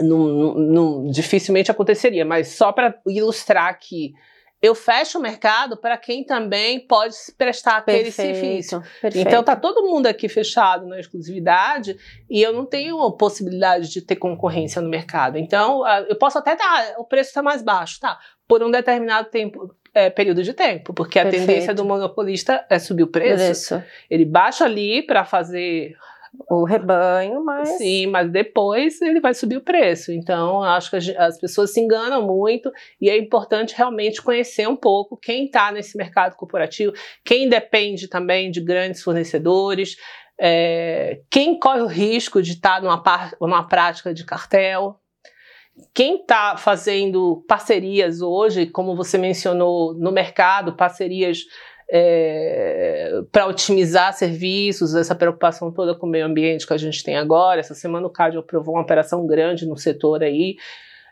[0.00, 4.12] não, não, dificilmente aconteceria, mas só para ilustrar que
[4.62, 8.82] eu fecho o mercado para quem também pode prestar aquele perfeito, serviço.
[9.00, 9.26] Perfeito.
[9.26, 11.96] Então tá todo mundo aqui fechado na exclusividade
[12.28, 15.38] e eu não tenho a possibilidade de ter concorrência no mercado.
[15.38, 18.18] Então eu posso até dar, o preço está mais baixo, tá?
[18.46, 21.46] Por um determinado tempo, é, período de tempo, porque a Perfeito.
[21.46, 23.36] tendência do monopolista é subir o preço.
[23.36, 23.82] preço.
[24.10, 25.96] Ele baixa ali para fazer
[26.48, 27.68] o rebanho, mas.
[27.70, 30.12] Sim, mas depois ele vai subir o preço.
[30.12, 35.16] Então, acho que as pessoas se enganam muito e é importante realmente conhecer um pouco
[35.16, 36.92] quem está nesse mercado corporativo,
[37.24, 39.96] quem depende também de grandes fornecedores,
[40.40, 44.98] é, quem corre o risco de estar tá numa, numa prática de cartel.
[45.94, 51.40] quem está fazendo parcerias hoje, como você mencionou no mercado, parcerias
[51.92, 57.16] é, para otimizar serviços, essa preocupação toda com o meio ambiente que a gente tem
[57.16, 57.60] agora.
[57.60, 60.56] Essa semana o CAD aprovou uma operação grande no setor aí,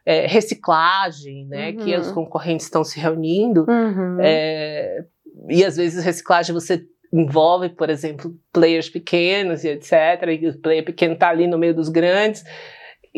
[0.07, 1.77] é, reciclagem, né, uhum.
[1.77, 4.19] que os concorrentes estão se reunindo, uhum.
[4.21, 5.05] é,
[5.49, 9.93] e às vezes reciclagem você envolve, por exemplo, players pequenos e etc,
[10.41, 12.45] e o player pequeno está ali no meio dos grandes,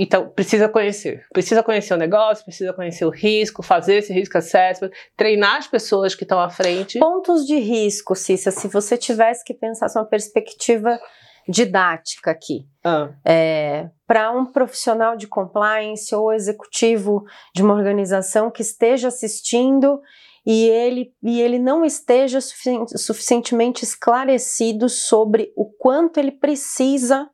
[0.02, 1.26] então, precisa conhecer.
[1.30, 6.14] Precisa conhecer o negócio, precisa conhecer o risco, fazer esse risco assessment, treinar as pessoas
[6.14, 6.98] que estão à frente.
[6.98, 10.98] Pontos de risco, Cissa, se você tivesse que pensar uma perspectiva
[11.46, 12.66] didática aqui.
[12.82, 13.10] Ah.
[13.22, 17.22] É, Para um profissional de compliance ou executivo
[17.54, 20.00] de uma organização que esteja assistindo
[20.46, 27.28] e ele, e ele não esteja sufici suficientemente esclarecido sobre o quanto ele precisa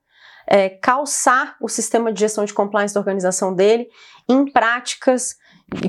[0.46, 3.88] é, calçar o sistema de gestão de compliance da organização dele
[4.28, 5.36] em práticas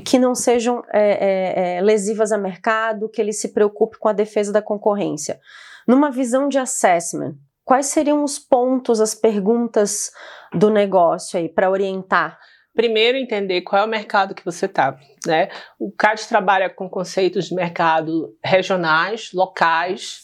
[0.04, 4.12] que não sejam é, é, é, lesivas a mercado, que ele se preocupe com a
[4.12, 5.38] defesa da concorrência.
[5.86, 10.10] Numa visão de assessment, quais seriam os pontos, as perguntas
[10.52, 12.38] do negócio aí para orientar?
[12.74, 14.96] Primeiro, entender qual é o mercado que você está.
[15.26, 15.48] Né?
[15.78, 20.22] O CAD trabalha com conceitos de mercado regionais, locais,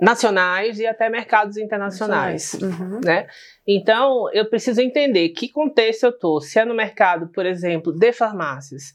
[0.00, 3.00] nacionais e até mercados internacionais, uhum.
[3.02, 3.26] né?
[3.66, 6.40] Então, eu preciso entender que contexto eu estou.
[6.40, 8.92] Se é no mercado, por exemplo, de farmácias,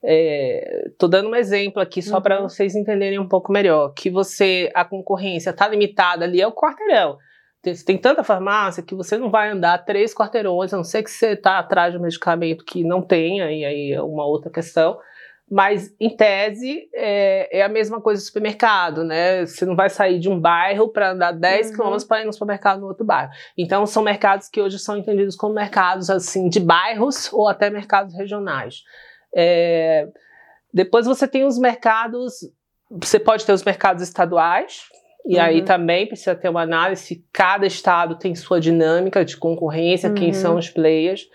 [0.00, 2.22] Estou é, dando um exemplo aqui só uhum.
[2.22, 3.92] para vocês entenderem um pouco melhor.
[3.94, 7.18] Que você, a concorrência está limitada ali, é o quarteirão.
[7.60, 11.10] Tem, tem, tanta farmácia que você não vai andar três quarteirões, a não ser que
[11.10, 14.96] você está atrás de um medicamento que não tenha, e aí é uma outra questão.
[15.50, 19.46] Mas, em tese, é, é, a mesma coisa do supermercado, né?
[19.46, 21.72] Você não vai sair de um bairro para andar 10 uhum.
[21.72, 23.30] quilômetros para ir no supermercado no outro bairro.
[23.56, 28.14] Então, são mercados que hoje são entendidos como mercados, assim, de bairros ou até mercados
[28.14, 28.82] regionais.
[29.34, 30.08] É,
[30.72, 32.34] depois você tem os mercados,
[32.90, 34.82] você pode ter os mercados estaduais,
[35.26, 35.42] e uhum.
[35.42, 40.14] aí também precisa ter uma análise, cada estado tem sua dinâmica de concorrência, uhum.
[40.14, 41.26] quem são os players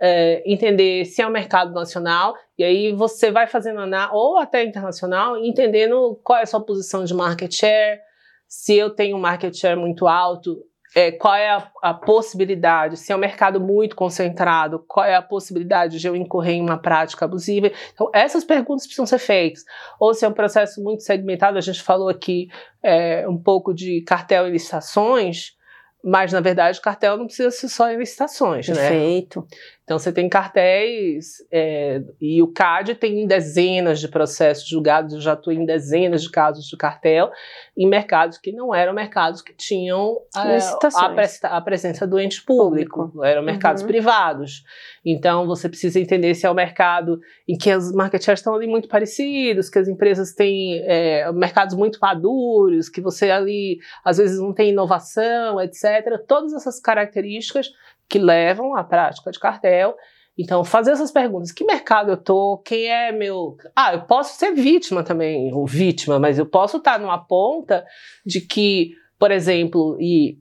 [0.00, 3.80] é, entender se é um mercado nacional, e aí você vai fazendo,
[4.12, 8.00] ou até internacional, entendendo qual é a sua posição de market share,
[8.46, 13.12] se eu tenho um market share muito alto, é, qual é a, a, possibilidade, se
[13.12, 17.24] é um mercado muito concentrado, qual é a possibilidade de eu incorrer em uma prática
[17.24, 17.70] abusiva.
[17.92, 19.64] Então, essas perguntas precisam ser feitas.
[20.00, 22.48] Ou se é um processo muito segmentado, a gente falou aqui
[22.82, 25.56] é, um pouco de cartel e licitações,
[26.02, 28.82] mas, na verdade, o cartel não precisa ser só em licitações, Perfeito.
[28.82, 28.88] né?
[28.88, 29.46] Perfeito.
[29.88, 35.32] Então, você tem cartéis, é, e o CAD tem dezenas de processos julgados, eu já
[35.32, 37.30] estou em dezenas de casos de cartel,
[37.74, 40.58] em mercados que não eram mercados que tinham é,
[40.94, 43.24] a, a, presença do ente público, público.
[43.24, 43.88] eram mercados uhum.
[43.88, 44.62] privados.
[45.02, 48.54] Então, você precisa entender se é o um mercado em que as market shares estão
[48.54, 54.18] ali muito parecidos, que as empresas têm é, mercados muito maduros, que você ali, às
[54.18, 56.22] vezes, não tem inovação, etc.
[56.26, 57.70] Todas essas características
[58.08, 59.94] que levam à prática de cartel.
[60.38, 62.58] Então, fazer essas perguntas: que mercado eu tô?
[62.64, 63.56] Quem é meu.
[63.74, 67.84] Ah, eu posso ser vítima também, ou vítima, mas eu posso estar numa ponta
[68.24, 70.38] de que, por exemplo, e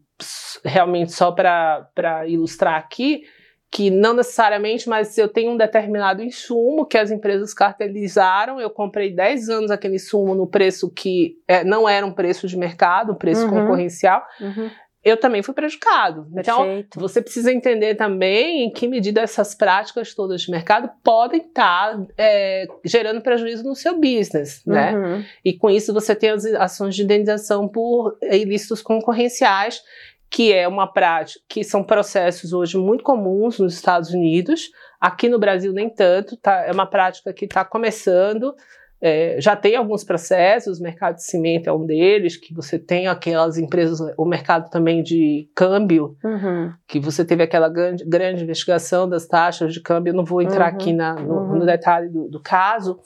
[0.63, 3.23] realmente só para ilustrar aqui,
[3.69, 9.13] que não necessariamente, mas eu tenho um determinado insumo que as empresas cartelizaram, eu comprei
[9.13, 13.17] 10 anos aquele insumo no preço que é, não era um preço de mercado, um
[13.17, 13.49] preço uhum.
[13.49, 14.23] concorrencial.
[14.39, 14.69] Uhum
[15.07, 16.27] eu também fui prejudicado.
[16.35, 16.87] Então, Perfeito.
[16.89, 21.95] Então, você precisa entender também em que medida essas práticas todas de mercado podem estar
[21.95, 24.93] tá, é, gerando prejuízo no seu business, né?
[24.93, 25.23] Uhum.
[25.45, 29.81] E com isso você tem as ações de indenização por ilícitos concorrenciais,
[30.29, 34.69] que é uma prática, que são processos hoje muito comuns nos Estados Unidos.
[34.99, 36.65] Aqui no Brasil nem tanto, tá?
[36.65, 38.53] É uma prática que está começando.
[38.99, 43.07] É, já tem alguns processos, o mercado de cimento é um deles, que você tem
[43.07, 46.73] aquelas empresas, o mercado também de câmbio, uhum.
[46.87, 50.71] que você teve aquela grande, grande, investigação das taxas de câmbio, eu não vou entrar
[50.71, 50.75] uhum.
[50.75, 51.59] aqui na, no, uhum.
[51.59, 52.99] no, detalhe do, do, caso,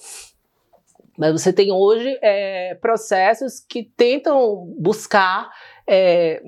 [1.18, 5.50] mas você tem hoje é, processos que tentam buscar
[5.86, 6.42] é,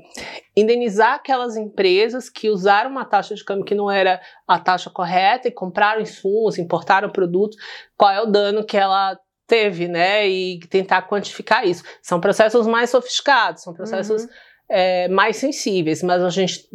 [0.55, 5.49] indenizar aquelas empresas que usaram uma taxa de câmbio que não era a taxa correta
[5.49, 7.57] e compraram insumos, importaram produtos,
[7.97, 10.27] qual é o dano que ela teve, né?
[10.27, 11.83] E tentar quantificar isso.
[12.01, 14.29] São processos mais sofisticados, são processos uhum.
[14.69, 16.69] é, mais sensíveis, mas a gente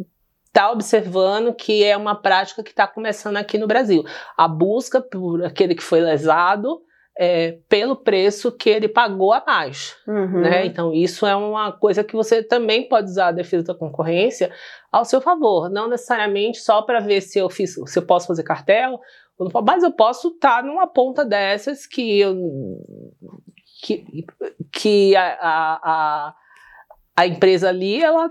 [0.45, 4.03] está observando que é uma prática que está começando aqui no Brasil.
[4.35, 6.81] A busca por aquele que foi lesado
[7.19, 9.97] é, pelo preço que ele pagou a mais.
[10.07, 10.41] Uhum.
[10.41, 10.65] Né?
[10.65, 14.49] Então, isso é uma coisa que você também pode usar a defesa da concorrência
[14.89, 18.43] ao seu favor, não necessariamente só para ver se eu fiz, se eu posso fazer
[18.43, 18.99] cartel,
[19.65, 22.35] mas eu posso estar numa ponta dessas que eu,
[23.81, 24.25] que,
[24.71, 26.35] que a, a,
[27.15, 28.29] a empresa ali ela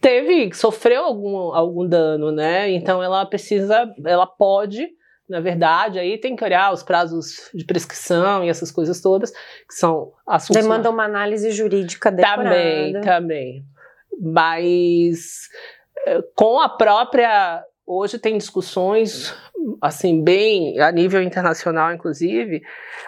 [0.00, 2.70] teve sofreu algum, algum dano, né?
[2.70, 4.88] Então ela precisa, ela pode
[5.30, 9.74] na verdade, aí tem que olhar os prazos de prescrição e essas coisas todas, que
[9.74, 10.60] são assuntos.
[10.60, 12.42] Demanda uma análise jurídica depurada.
[12.42, 13.64] Também, também.
[14.20, 15.48] Mas
[16.04, 17.64] eh, com a própria.
[17.92, 19.34] Hoje tem discussões,
[19.82, 22.62] assim, bem a nível internacional, inclusive,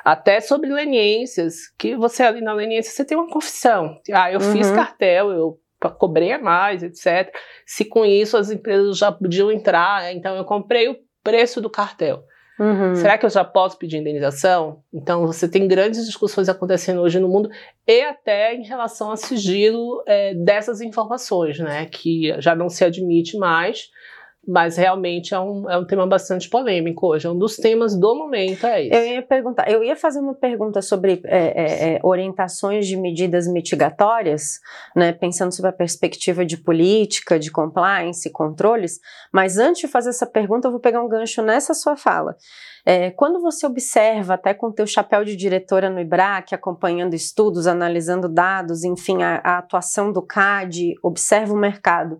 [0.04, 3.96] até sobre leniências, que você ali na leniência você tem uma confissão.
[4.12, 4.52] Ah, eu uhum.
[4.52, 5.60] fiz cartel, eu
[6.00, 7.32] cobrei a mais, etc.
[7.64, 12.24] Se com isso as empresas já podiam entrar, então eu comprei o preço do cartel.
[12.58, 12.96] Uhum.
[12.96, 14.82] Será que eu já posso pedir indenização?
[14.92, 17.48] Então, você tem grandes discussões acontecendo hoje no mundo
[17.86, 21.86] e até em relação a sigilo é, dessas informações, né?
[21.86, 23.88] Que já não se admite mais
[24.46, 27.26] mas realmente é um, é um tema bastante polêmico hoje.
[27.26, 28.94] É um dos temas do momento é esse.
[28.94, 33.46] Eu ia perguntar, eu ia fazer uma pergunta sobre é, é, é, orientações de medidas
[33.46, 34.58] mitigatórias,
[34.96, 38.98] né, pensando sobre a perspectiva de política, de compliance, controles.
[39.32, 42.36] Mas antes de fazer essa pergunta, eu vou pegar um gancho nessa sua fala.
[42.84, 47.68] É, quando você observa, até com o teu chapéu de diretora no IBRAC, acompanhando estudos,
[47.68, 52.18] analisando dados, enfim, a, a atuação do CAD, observa o mercado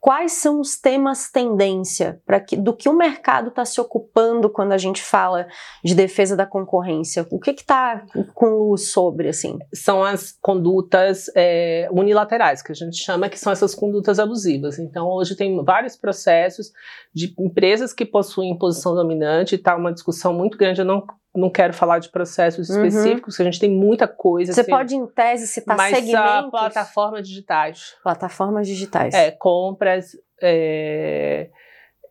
[0.00, 4.72] quais são os temas tendência para que do que o mercado está se ocupando quando
[4.72, 5.46] a gente fala
[5.84, 7.26] de defesa da concorrência?
[7.30, 9.58] O que está com luz sobre assim?
[9.74, 14.78] São as condutas é, unilaterais que a gente chama que são essas condutas abusivas.
[14.78, 16.72] Então hoje tem vários processos
[17.14, 19.56] de empresas que possuem posição dominante.
[19.56, 20.80] Está uma discussão muito grande.
[20.80, 21.04] Eu não
[21.34, 22.84] não quero falar de processos uhum.
[22.84, 24.52] específicos, a gente tem muita coisa.
[24.52, 26.50] Você assim, pode, em tese, citar mas segmentos.
[26.50, 27.96] plataformas digitais.
[28.02, 29.14] Plataformas digitais.
[29.14, 31.48] É, compras, é,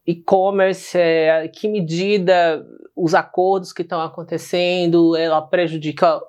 [0.07, 2.65] e-commerce, é, que medida
[2.95, 6.21] os acordos que estão acontecendo, ela prejudica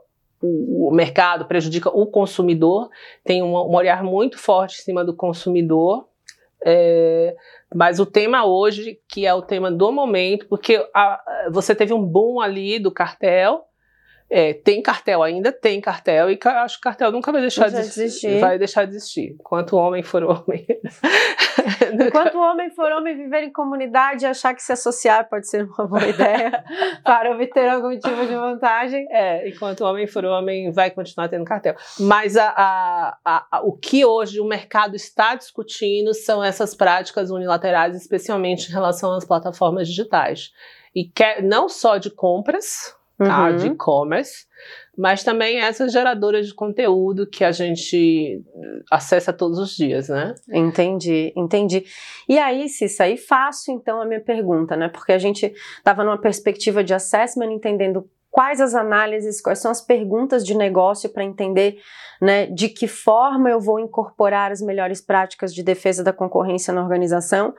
[0.43, 2.91] o, o, mercado, prejudica o consumidor,
[3.25, 6.07] tem um, um olhar muito forte em cima do consumidor.
[6.65, 7.35] É,
[7.75, 12.05] mas o tema hoje, que é o tema do momento, porque a, você teve um
[12.05, 13.65] boom ali do cartel,
[14.31, 17.79] é, tem cartel ainda, tem cartel, e acho que o cartel nunca vai deixar de
[17.79, 18.39] existir.
[18.39, 19.35] Vai deixar de existir.
[19.41, 20.65] Enquanto homem for homem.
[22.07, 25.85] Enquanto homem for homem, viver em comunidade e achar que se associar pode ser uma
[25.87, 26.65] boa ideia
[27.03, 29.05] para obter algum tipo de vantagem.
[29.11, 31.75] É, enquanto homem for homem, vai continuar tendo cartel.
[31.99, 37.97] Mas a, a, a, o que hoje o mercado está discutindo são essas práticas unilaterais,
[37.97, 40.53] especialmente em relação às plataformas digitais.
[40.95, 42.95] E quer, não só de compras,
[43.25, 43.51] tá?
[43.51, 43.57] Uhum.
[43.57, 44.47] De e-commerce,
[44.97, 48.43] mas também essas geradoras de conteúdo que a gente
[48.91, 50.35] acessa todos os dias, né?
[50.53, 51.85] Entendi, entendi.
[52.29, 54.89] E aí, Cissa, aí faço então a minha pergunta, né?
[54.89, 59.83] Porque a gente estava numa perspectiva de assessment, entendendo quais as análises, quais são as
[59.83, 61.79] perguntas de negócio para entender
[62.23, 66.83] né, de que forma eu vou incorporar as melhores práticas de defesa da concorrência na
[66.83, 67.53] organização.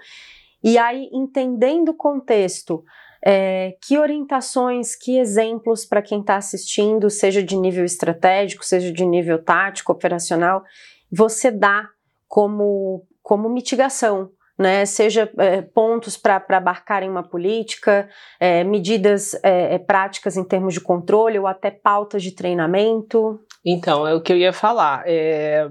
[0.64, 2.84] E aí, entendendo o contexto,
[3.26, 9.06] é, que orientações, que exemplos para quem está assistindo, seja de nível estratégico, seja de
[9.06, 10.64] nível tático, operacional,
[11.12, 11.90] você dá
[12.28, 18.08] como, como mitigação né, seja é, pontos para abarcarem uma política,
[18.40, 23.40] é, medidas é, é, práticas em termos de controle ou até pautas de treinamento?
[23.66, 25.04] Então, é o que eu ia falar.
[25.08, 25.68] É,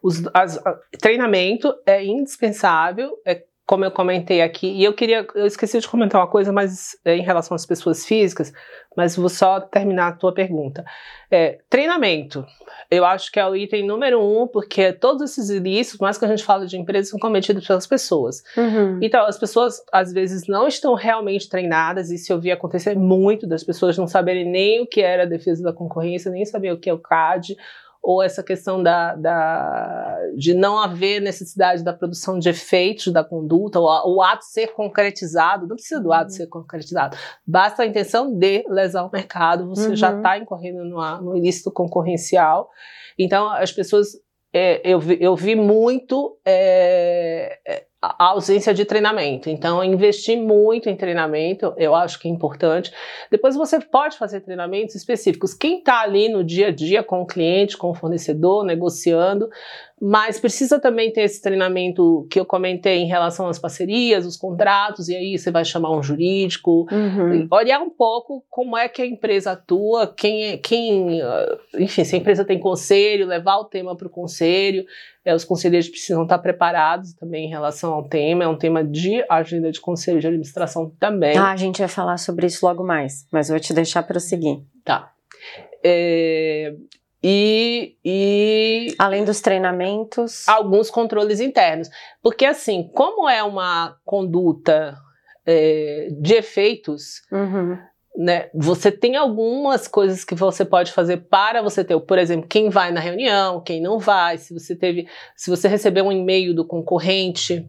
[0.00, 0.62] os, as,
[1.00, 6.20] treinamento é indispensável, é como eu comentei aqui, e eu queria, eu esqueci de comentar
[6.20, 8.52] uma coisa, mas é, em relação às pessoas físicas,
[8.94, 10.84] mas vou só terminar a tua pergunta.
[11.30, 12.44] É, treinamento,
[12.90, 16.28] eu acho que é o item número um, porque todos esses ilícitos, mais que a
[16.28, 18.42] gente fala de empresas, são cometidos pelas pessoas.
[18.54, 18.98] Uhum.
[19.02, 23.46] Então, as pessoas às vezes não estão realmente treinadas, e se eu vi acontecer muito
[23.46, 26.78] das pessoas não saberem nem o que era a defesa da concorrência, nem saber o
[26.78, 27.56] que é o CAD,
[28.04, 33.80] ou essa questão da, da, de não haver necessidade da produção de efeitos da conduta,
[33.80, 36.36] ou o ato ser concretizado, não precisa do ato uhum.
[36.36, 39.96] ser concretizado, basta a intenção de lesar o mercado, você uhum.
[39.96, 42.68] já está incorrendo no, no ilícito concorrencial.
[43.18, 44.08] Então, as pessoas,
[44.52, 47.86] é, eu, vi, eu vi muito é, é
[48.18, 49.48] a ausência de treinamento.
[49.48, 52.92] Então, investir muito em treinamento, eu acho que é importante.
[53.30, 55.54] Depois você pode fazer treinamentos específicos.
[55.54, 59.48] Quem está ali no dia a dia com o cliente, com o fornecedor, negociando,
[60.06, 65.08] mas precisa também ter esse treinamento que eu comentei em relação às parcerias, os contratos,
[65.08, 67.48] e aí você vai chamar um jurídico, Uhum.
[67.50, 72.14] olhar um pouco como é que a empresa atua, quem, é- quem ah, enfim, se
[72.14, 74.84] a empresa tem conselho, levar o tema para o conselho,
[75.24, 79.24] eh, os conselheiros precisam estar preparados também em relação ao tema, é um tema de
[79.30, 81.38] agenda de conselho de administração também.
[81.38, 84.58] Ah, a gente vai falar sobre isso logo mais, mas vou te deixar prosseguir.
[84.84, 85.12] Tá.
[85.82, 86.74] É,
[87.26, 90.46] e, e Além dos treinamentos.
[90.46, 91.88] alguns controles internos.
[92.22, 94.94] Porque, assim, como é uma conduta
[95.46, 97.78] é, de efeitos, Uhum.
[98.16, 102.68] né, você tem algumas coisas que você pode fazer para você ter, por exemplo, quem
[102.68, 106.66] vai na reunião, quem não vai, se você teve, se você recebeu um e-mail do
[106.66, 107.66] concorrente,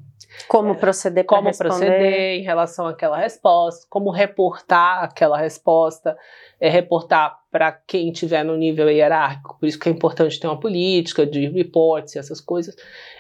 [0.48, 1.70] Como proceder como responder.
[1.70, 6.18] proceder em relação àquela resposta, como reportar aquela resposta,
[6.60, 9.58] é, reportar para quem estiver no nível hierárquico.
[9.60, 12.76] Por isso que é importante ter uma política de reports e essas coisas.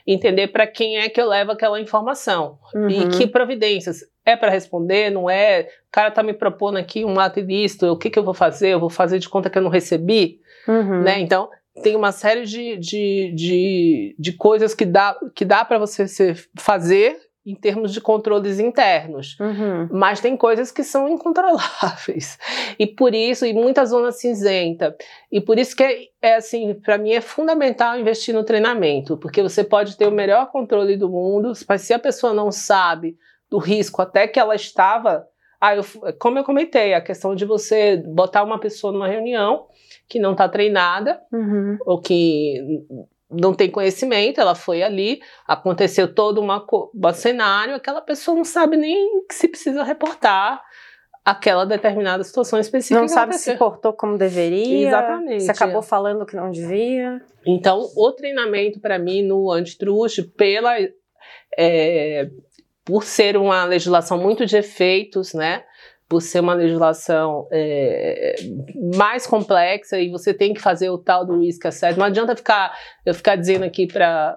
[0.05, 2.89] Entender para quem é que eu levo aquela informação Uhum.
[2.89, 3.99] e que providências.
[4.25, 5.61] É para responder, não é?
[5.87, 8.69] O cara tá me propondo aqui um ato ilícito, o que, que eu vou fazer?
[8.69, 10.39] Eu vou fazer de conta que eu não recebi?
[10.67, 11.01] Uhum.
[11.03, 11.19] né?
[11.19, 11.47] Então,
[11.83, 16.33] tem uma série de, de, de, de coisas que dá, que dá para você se
[16.57, 19.37] fazer em termos de controles internos.
[19.39, 19.87] Uhum.
[19.91, 22.39] Mas tem coisas que são incontroláveis.
[22.79, 24.95] E por isso, e muita zona cinzenta.
[25.31, 29.43] E por isso que é, é assim, para mim é fundamental investir no treinamento, porque
[29.43, 33.15] você pode ter o melhor controle do mundo, mas se a pessoa não sabe
[33.47, 35.27] do risco até que ela estava.
[35.61, 35.85] Ah, eu,
[36.19, 39.67] como eu comentei, a questão de você botar uma pessoa numa reunião
[40.07, 41.77] que não está treinada, Uhum.
[41.85, 42.61] ou que
[43.29, 48.77] não tem conhecimento, ela foi ali, aconteceu todo uma, um cenário, aquela pessoa não sabe
[48.77, 50.61] nem que se precisa reportar
[51.23, 53.01] aquela determinada situação específica.
[53.01, 54.89] Não sabe se portou como deveria.
[54.89, 55.43] Exatamente.
[55.43, 57.19] Se acabou falando que não devia.
[57.45, 60.75] Então, o treinamento para mim no antitruste, pela
[61.57, 62.29] é,
[62.83, 65.63] por ser uma legislação muito de efeitos, né?
[66.07, 68.35] Por ser uma legislação é,
[68.95, 71.97] mais complexa e você tem que fazer o tal do risk assessment.
[71.97, 74.35] Não adianta ficar eu ficar dizendo aqui para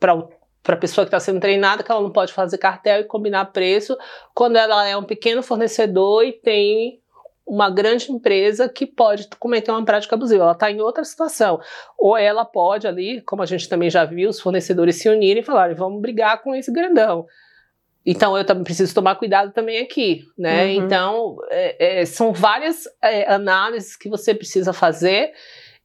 [0.00, 3.96] a pessoa que está sendo treinada que ela não pode fazer cartel e combinar preço
[4.34, 7.00] quando ela é um pequeno fornecedor e tem
[7.46, 10.42] uma grande empresa que pode cometer uma prática abusiva.
[10.42, 11.60] Ela está em outra situação.
[11.96, 15.46] Ou ela pode ali, como a gente também já viu, os fornecedores se unirem e
[15.46, 17.24] falarem, vamos brigar com esse grandão.
[18.06, 20.64] Então eu também preciso tomar cuidado também aqui, né?
[20.64, 20.70] Uhum.
[20.84, 25.32] Então é, é, são várias é, análises que você precisa fazer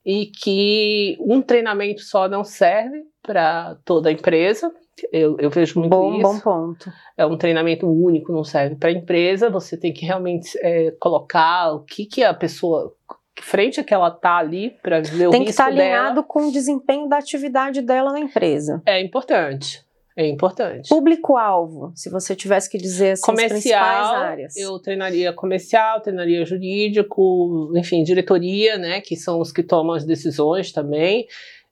[0.06, 4.72] e que um treinamento só não serve para toda a empresa.
[5.12, 6.92] Eu, eu vejo muito Bom, isso bom ponto.
[7.18, 9.50] é um treinamento único, não serve para a empresa.
[9.50, 12.94] Você tem que realmente é, colocar o que, que a pessoa,
[13.40, 15.82] frente a que ela tá ali para ver o Tem que risco estar dela.
[15.82, 18.82] alinhado com o desempenho da atividade dela na empresa.
[18.86, 19.84] É importante.
[20.22, 20.88] É importante.
[20.88, 24.56] Público-alvo, se você tivesse que dizer assim, as principais Comercial, áreas.
[24.56, 30.72] eu treinaria comercial, treinaria jurídico, enfim, diretoria, né, que são os que tomam as decisões
[30.72, 31.26] também,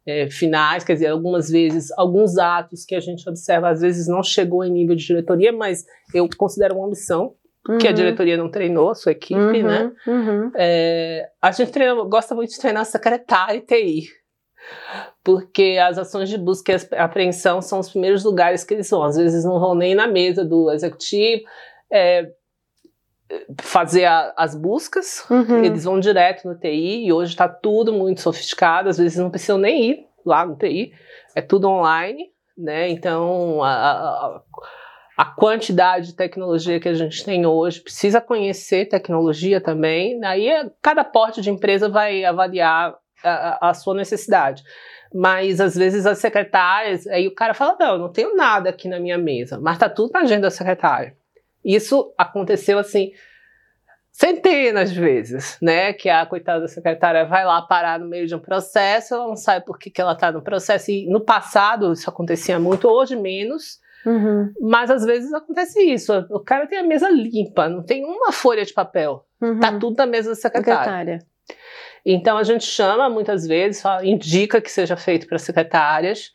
[0.03, 4.23] é, finais, quer dizer, algumas vezes, alguns atos que a gente observa, às vezes não
[4.23, 7.35] chegou em nível de diretoria, mas eu considero uma omissão,
[7.79, 10.51] que a Uhum, diretoria não treinou a sua equipe, uhum, né, uhum.
[10.55, 14.18] É, a gente treina, gosta muito de treinar secretária e TI.
[15.23, 19.03] Porque as ações de busca e apreensão são os primeiros lugares que eles vão.
[19.03, 21.43] Às vezes não vão nem na mesa do executivo
[21.91, 22.31] é,
[23.61, 25.63] fazer a- as buscas, Uhum.
[25.63, 28.89] eles vão direto no TI e hoje está tudo muito sofisticado.
[28.89, 30.93] Às vezes não precisam nem ir lá no TI,
[31.35, 32.89] é tudo online, né?
[32.89, 34.41] Então a, a-
[35.17, 40.23] a quantidade de tecnologia que a gente tem hoje precisa conhecer tecnologia também.
[40.25, 44.63] Aí é- cada porte de empresa vai avaliar a, a- sua necessidade.
[45.13, 48.87] Mas às vezes as secretárias, aí o cara fala: não, eu não tenho nada aqui
[48.87, 51.15] na minha mesa, mas tá tudo na agenda da secretária.
[51.65, 53.11] Isso aconteceu assim
[54.11, 55.93] centenas de vezes, né?
[55.93, 59.35] Que a coitada da secretária vai lá parar no meio de um processo, ela não
[59.35, 60.91] sabe por que, que ela está no processo.
[60.91, 64.53] E no passado isso acontecia muito, hoje menos, Uhum.
[64.61, 66.13] mas às vezes acontece isso.
[66.29, 69.59] O cara tem a mesa limpa, não tem uma folha de papel, Uhum.
[69.59, 70.79] tá tudo na mesa da secretária.
[70.79, 71.19] Secretária.
[72.05, 76.31] Então a gente chama muitas vezes, fala- indica que seja feito para secretárias.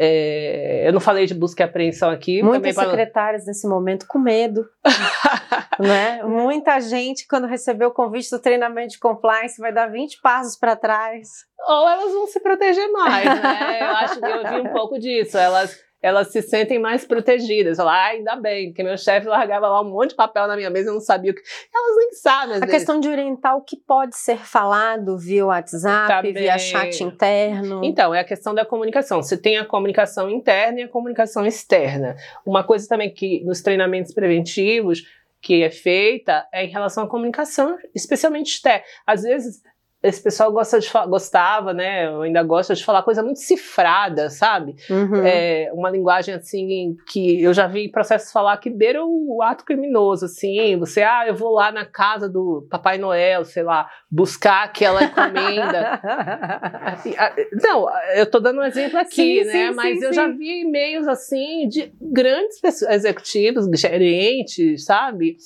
[0.00, 2.40] É, eu não falei de busca e apreensão aqui.
[2.40, 4.64] Muitas secretárias nesse momento com medo,
[5.78, 6.22] né?
[6.22, 10.76] Muita gente, quando recebeu o convite do treinamento de compliance, vai dar 20 passos para
[10.76, 11.28] trás.
[11.66, 13.78] Ou elas vão se proteger mais, né?
[13.82, 15.36] Eu acho que eu vi um pouco disso.
[15.36, 17.78] Elas, elas se sentem mais protegidas.
[17.78, 20.70] Lá, ah, ainda bem, porque meu chefe largava lá um monte de papel na minha
[20.70, 21.42] mesa e eu não sabia o que.
[21.74, 22.56] Elas nem sabem.
[22.56, 22.74] A vezes.
[22.74, 27.84] questão de orientar o que pode ser falado via WhatsApp, tá via chat interno.
[27.84, 29.22] Então, é a questão da comunicação.
[29.22, 32.16] Você tem a comunicação interna e a comunicação externa.
[32.46, 35.02] Uma coisa também que nos treinamentos preventivos
[35.40, 38.82] que é feita é em relação à comunicação, especialmente externa.
[39.06, 39.62] Às vezes
[40.00, 42.08] esse pessoal gosta de gostava, né?
[42.22, 44.76] Ainda gosta de falar coisa muito cifrada, sabe?
[44.88, 45.24] Uhum.
[45.24, 50.26] É, uma linguagem assim que eu já vi processos falar que beira o ato criminoso,
[50.26, 50.78] assim.
[50.78, 56.00] Você, ah, eu vou lá na casa do Papai Noel, sei lá, buscar aquela encomenda.
[57.60, 59.68] Não, eu tô dando um exemplo aqui, sim, né?
[59.68, 65.36] Sim, Mas sim, eu já vi e-mails assim de grandes executivos, gerentes, sabe?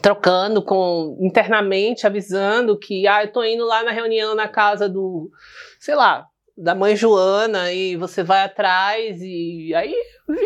[0.00, 5.30] Trocando com internamente avisando que ah, eu tô indo lá na reunião na casa do,
[5.78, 6.26] sei lá,
[6.56, 9.94] da mãe Joana e você vai atrás e aí,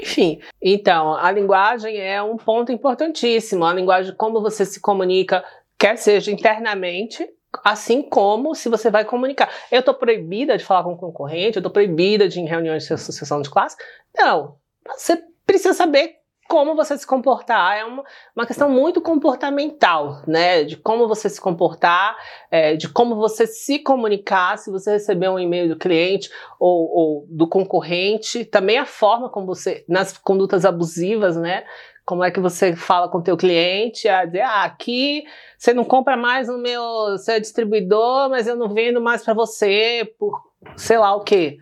[0.03, 0.41] enfim.
[0.61, 3.65] Então, a linguagem é um ponto importantíssimo.
[3.65, 5.45] A linguagem como você se comunica,
[5.79, 7.29] quer seja internamente,
[7.65, 9.51] assim como se você vai comunicar.
[9.71, 12.93] Eu tô proibida de falar com concorrente, eu tô proibida de ir em reuniões de
[12.93, 13.77] associação de classe?
[14.17, 14.57] Não.
[14.97, 16.17] Você precisa saber
[16.49, 17.77] como você se comportar.
[17.77, 20.65] É uma, uma questão muito comportamental, né?
[20.65, 22.17] De como você se comportar,
[22.51, 27.27] é, de como você se comunicar se você receber um e-mail do cliente ou, ou,
[27.29, 28.45] do concorrente.
[28.45, 31.65] Também a forma como você, nas condutas abusivas, né?
[32.05, 35.25] Como é que você fala com o teu cliente, a dizer, ah, aqui
[35.59, 39.35] você não compra mais no meu, você é distribuidor, mas eu não vendo mais para
[39.35, 40.41] você por
[40.77, 41.59] sei lá o quê.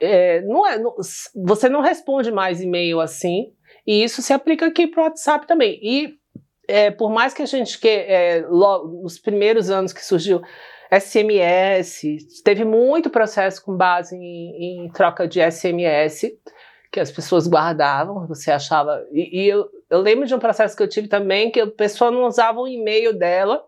[0.00, 0.96] É, não é, não,
[1.44, 3.52] você não responde mais e-mail assim,
[3.86, 5.78] e isso se aplica aqui para o WhatsApp também.
[5.82, 6.18] E
[6.68, 10.40] é, por mais que a gente que é, logo, nos primeiros anos que surgiu
[10.90, 12.02] SMS,
[12.44, 16.30] teve muito processo com base em, em troca de SMS
[16.92, 19.02] que as pessoas guardavam, você achava.
[19.10, 22.10] E, e eu, eu, lembro de um processo que eu tive também que a pessoa
[22.10, 23.64] não usava o e-mail dela,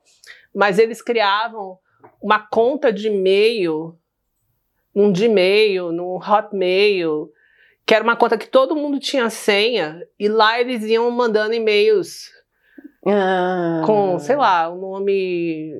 [0.55, 1.79] mas eles criavam
[2.21, 3.99] uma conta de e-mail,
[4.95, 7.33] um Gmail, num Hotmail,
[7.87, 12.30] que era uma conta que todo mundo tinha senha, e lá eles iam mandando e-mails
[13.07, 13.82] ah.
[13.85, 15.72] com, sei lá, o nome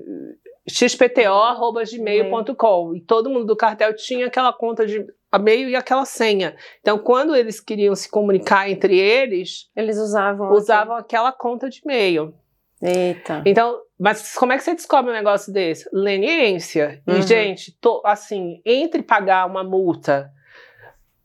[0.68, 2.94] xpto.gmail.com.
[2.94, 6.55] E todo mundo do cartel tinha aquela conta de e-mail e aquela senha.
[6.80, 12.34] Então, quando eles queriam se comunicar entre eles, eles usavam, usavam aquela conta de e-mail.
[12.82, 13.42] Eita.
[13.46, 15.88] Então, mas como é que você descobre um negócio desse?
[15.92, 17.02] Leniência.
[17.07, 17.16] Uhum.
[17.16, 20.30] E, gente, tô, assim, entre pagar uma multa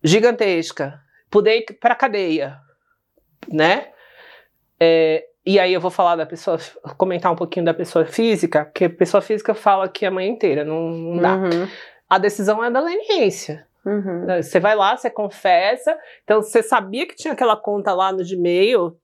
[0.03, 2.57] gigantesca, poder ir para cadeia,
[3.51, 3.89] né?
[4.79, 6.57] É, e aí eu vou falar da pessoa,
[6.97, 10.89] comentar um pouquinho da pessoa física, porque pessoa física fala aqui a manhã inteira, não,
[10.89, 11.35] não dá.
[11.35, 11.67] Uhum.
[12.09, 13.67] A decisão é da leniência.
[13.85, 14.25] Uhum.
[14.41, 15.97] Você vai lá, você confessa.
[16.23, 18.97] Então, você sabia que tinha aquela conta lá no Gmail,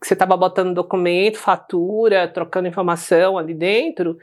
[0.00, 4.16] que você estava botando documento, fatura, trocando informação ali dentro,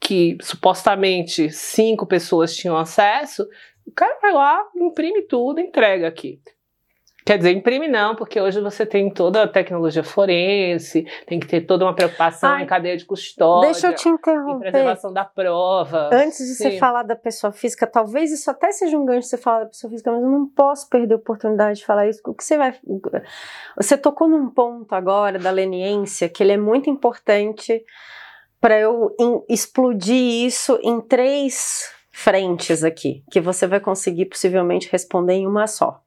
[0.00, 3.46] que supostamente cinco pessoas tinham acesso.
[3.86, 6.40] O cara vai lá, imprime tudo, entrega aqui.
[7.24, 11.60] Quer dizer, imprime não, porque hoje você tem toda a tecnologia forense, tem que ter
[11.60, 13.70] toda uma preocupação Ai, em cadeia de custódia.
[13.70, 14.68] Deixa eu te interromper.
[14.68, 16.10] Em preservação da prova.
[16.12, 16.70] Antes de Sim.
[16.70, 19.88] você falar da pessoa física, talvez isso até seja um gancho você falar da pessoa
[19.88, 22.20] física, mas eu não posso perder a oportunidade de falar isso.
[22.26, 22.74] O que você vai.
[23.76, 27.84] Você tocou num ponto agora da leniência, que ele é muito importante
[28.60, 29.14] para eu
[29.48, 36.02] explodir isso em três frentes aqui, que você vai conseguir possivelmente responder em uma só,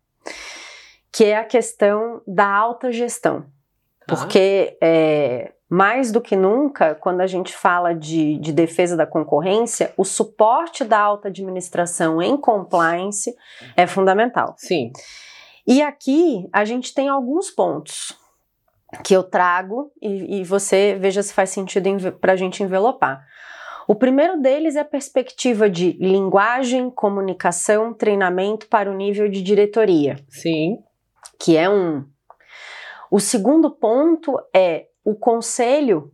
[1.12, 3.46] que é a questão da alta gestão.
[4.08, 9.92] Porque é, mais do que nunca, quando a gente fala de, de, defesa da concorrência,
[9.98, 13.36] o suporte da alta administração em compliance
[13.76, 14.54] é fundamental.
[14.58, 14.92] Sim.
[15.66, 18.16] E aqui a gente tem alguns pontos
[19.04, 23.26] que eu trago e, e você veja se faz sentido para a gente envelopar.
[23.88, 30.18] O primeiro deles é a perspectiva de linguagem, comunicação, treinamento para o nível de diretoria.
[30.30, 30.80] Sim.
[31.40, 32.06] Que é um.
[33.12, 36.12] O segundo ponto é o conselho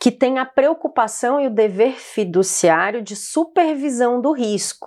[0.00, 4.86] que tem a preocupação e o dever fiduciário de supervisão do risco.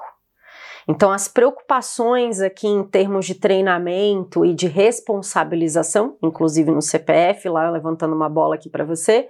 [0.87, 7.69] Então, as preocupações aqui em termos de treinamento e de responsabilização, inclusive no CPF, lá
[7.69, 9.29] levantando uma bola aqui para você,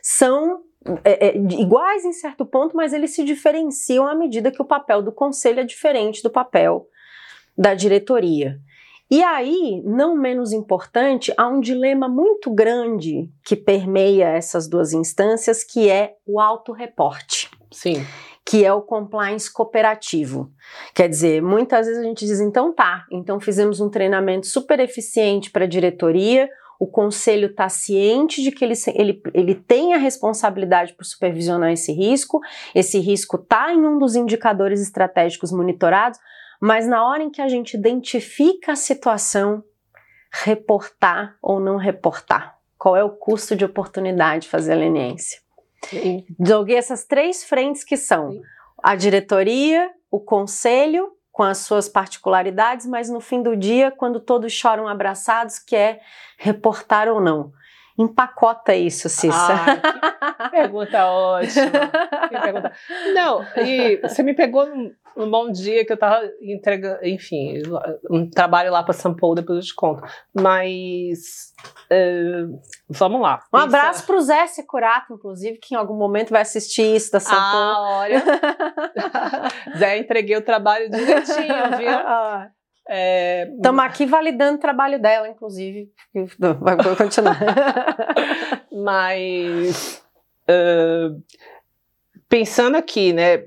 [0.00, 0.62] são
[1.04, 5.02] é, é, iguais em certo ponto, mas eles se diferenciam à medida que o papel
[5.02, 6.86] do conselho é diferente do papel
[7.56, 8.60] da diretoria.
[9.10, 15.62] E aí, não menos importante, há um dilema muito grande que permeia essas duas instâncias,
[15.62, 17.50] que é o autorreporte.
[17.70, 18.04] Sim.
[18.46, 20.52] que é o compliance cooperativo.
[20.94, 25.50] Quer dizer, muitas vezes a gente diz, então tá, então fizemos um treinamento super eficiente
[25.50, 26.48] para a diretoria,
[26.78, 31.92] o conselho está ciente de que ele, ele, ele tem a responsabilidade por supervisionar esse
[31.92, 32.40] risco,
[32.74, 36.18] esse risco está em um dos indicadores estratégicos monitorados,
[36.60, 39.62] mas na hora em que a gente identifica a situação,
[40.42, 42.58] reportar ou não reportar.
[42.76, 45.40] Qual é o custo de oportunidade de fazer a leniência?
[46.40, 48.40] Joguei essas três frentes que são
[48.82, 54.52] a diretoria, o conselho com as suas particularidades, mas no fim do dia, quando todos
[54.52, 56.00] choram abraçados, que é
[56.38, 57.52] reportar ou não.
[57.96, 59.56] Empacota isso, Cissa.
[60.42, 61.70] que pergunta ótima.
[62.42, 62.72] Pergunta.
[63.14, 67.62] Não, e você me pegou num, num bom dia que eu tava entregando, enfim,
[68.10, 70.02] um trabalho lá para São Paulo, depois eu te conto.
[70.34, 71.54] Mas
[71.90, 73.44] uh, vamos lá.
[73.52, 77.20] Um abraço para o Zé Securato, inclusive, que em algum momento vai assistir isso da
[77.20, 77.88] São ah, Paulo.
[77.98, 78.22] olha.
[79.78, 81.94] Zé, entreguei o trabalho direitinho, viu?
[82.88, 83.86] Estamos é...
[83.86, 85.90] aqui validando o trabalho dela, inclusive.
[86.38, 87.38] Vai continuar.
[88.70, 90.02] Mas
[90.48, 91.22] uh,
[92.28, 93.44] pensando aqui, né?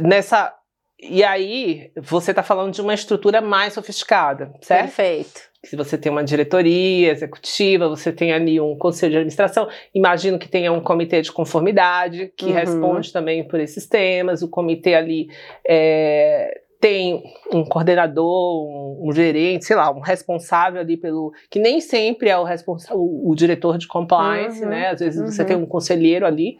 [0.00, 0.54] Nessa.
[1.02, 4.94] E aí, você está falando de uma estrutura mais sofisticada, certo?
[4.94, 5.50] Perfeito.
[5.64, 10.48] Se você tem uma diretoria executiva, você tem ali um conselho de administração, imagino que
[10.48, 12.52] tenha um comitê de conformidade que uhum.
[12.52, 15.28] responde também por esses temas, o comitê ali
[15.66, 17.22] é, tem
[17.52, 21.32] um coordenador, um, um, gerente, sei lá, um responsável ali pelo.
[21.50, 24.88] que nem sempre é o responsável, o, o diretor de compliance, uhum, né?
[24.88, 25.26] Às vezes uhum.
[25.26, 26.56] você tem um conselheiro ali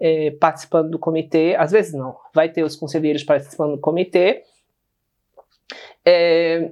[0.00, 4.44] é, participando do comitê, às vezes não, vai ter os conselheiros participando do comitê.
[6.06, 6.70] É,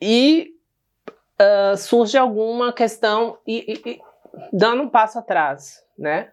[0.00, 0.50] e
[1.40, 4.00] uh, surge alguma questão, e, e, e
[4.52, 6.30] dando um passo atrás, né?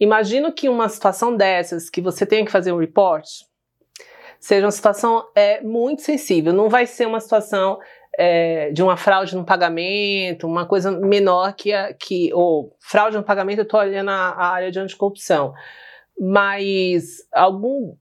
[0.00, 3.26] Imagino que uma situação dessas, que você tenha que fazer um report,
[4.42, 6.52] seja uma situação é, muito sensível.
[6.52, 7.78] Não vai ser uma situação
[8.18, 13.22] é, de uma fraude no pagamento, uma coisa menor que, a, que ou fraude no
[13.22, 15.54] pagamento, eu estou olhando a, a, área de anticorrupção.
[16.20, 17.94] Mas algum.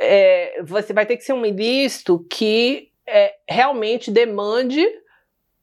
[0.00, 4.84] É, você vai ter que ser um ilícito que é, realmente demande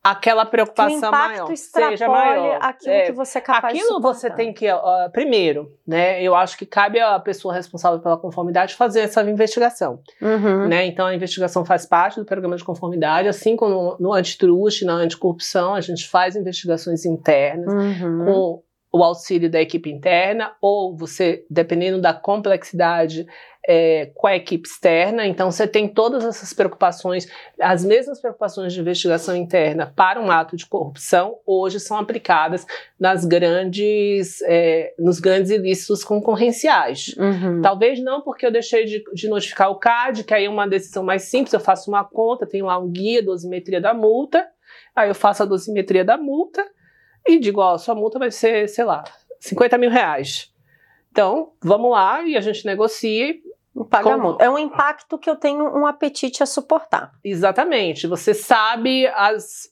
[0.03, 2.57] aquela preocupação maior seja maior.
[2.61, 6.33] aquilo é, que você é capaz aquilo de você tem que uh, primeiro né eu
[6.33, 10.67] acho que cabe à pessoa responsável pela conformidade fazer essa investigação uhum.
[10.67, 14.83] né então a investigação faz parte do programa de conformidade assim como no, no antitrust
[14.83, 18.25] na anticorrupção a gente faz investigações internas uhum.
[18.25, 23.25] com o auxílio da equipe interna, ou você, dependendo da complexidade,
[23.67, 25.25] é, com a equipe externa.
[25.25, 27.27] Então, você tem todas essas preocupações,
[27.59, 32.65] as mesmas preocupações de investigação interna para um ato de corrupção, hoje são aplicadas
[32.99, 37.15] nas grandes, é, nos grandes ilícitos concorrenciais.
[37.17, 37.61] Uhum.
[37.61, 41.03] Talvez não porque eu deixei de, de, notificar o CAD, que aí é uma decisão
[41.03, 44.47] mais simples, eu faço uma conta, tenho lá um guia, dosimetria da multa,
[44.95, 46.65] aí eu faço a dosimetria da multa,
[47.27, 49.03] e digo, ó, sua multa vai ser, sei lá,
[49.39, 50.51] 50 mil reais.
[51.11, 53.35] Então, vamos lá e a gente negocia.
[53.89, 54.37] Paga com...
[54.39, 57.13] É um impacto que eu tenho um apetite a suportar.
[57.23, 58.05] Exatamente.
[58.05, 59.69] Você sabe as,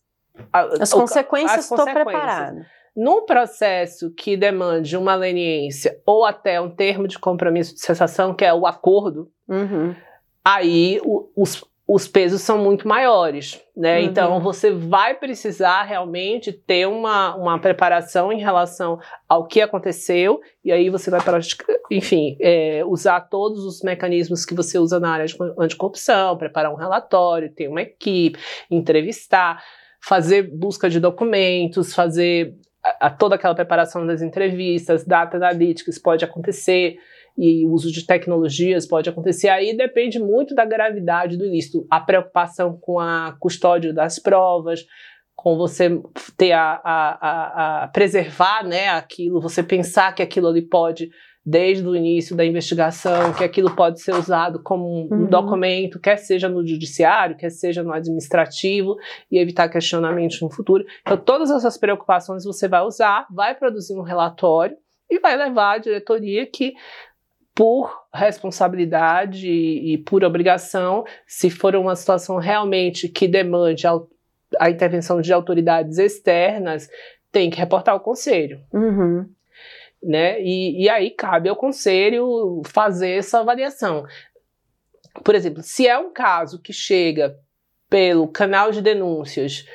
[0.54, 2.66] as, consequências, estou preparada.
[2.96, 8.44] Num processo que demande uma leniência ou até um termo de compromisso de cessação, que
[8.44, 9.96] é o acordo, uhum.
[10.44, 13.98] aí o, os, os pesos são muito maiores, né?
[13.98, 14.06] Uhum.
[14.06, 20.72] Então você vai precisar realmente ter uma, uma preparação em relação ao que aconteceu, e
[20.72, 21.40] aí você vai para,
[21.90, 26.78] enfim, é, usar todos os mecanismos que você usa na área de anticorrupção, preparar um
[26.78, 28.38] relatório, ter uma equipe,
[28.70, 29.64] entrevistar,
[30.00, 36.24] fazer busca de documentos, fazer a, a toda aquela preparação das entrevistas, data analíticas pode
[36.24, 37.00] acontecer
[37.40, 39.48] e o uso de tecnologias pode acontecer.
[39.48, 41.88] Aí depende muito da gravidade do ilícito.
[41.90, 44.86] A preocupação com a custódia das provas,
[45.34, 46.02] com você
[46.36, 51.10] ter a, a, a, a, preservar né, aquilo, você pensar que aquilo ali pode,
[51.46, 55.26] desde o início da investigação, que aquilo pode ser usado como um, uhum.
[55.28, 58.98] documento, quer seja no judiciário, quer seja no administrativo,
[59.32, 60.84] e evitar questionamentos no futuro.
[61.04, 64.76] Então, todas essas preocupações você vai usar, vai produzir um relatório
[65.10, 66.74] e vai levar à diretoria que
[67.60, 74.00] por responsabilidade e, por obrigação, se for uma situação realmente que demande a,
[74.58, 76.88] a intervenção de autoridades externas,
[77.30, 78.62] tem que reportar ao conselho.
[78.72, 79.30] Uhum.
[80.02, 80.42] Né?
[80.42, 84.06] E, e aí cabe ao conselho fazer essa avaliação.
[85.22, 87.36] Por exemplo, se é um caso que chega
[87.90, 89.66] pelo canal de denúncias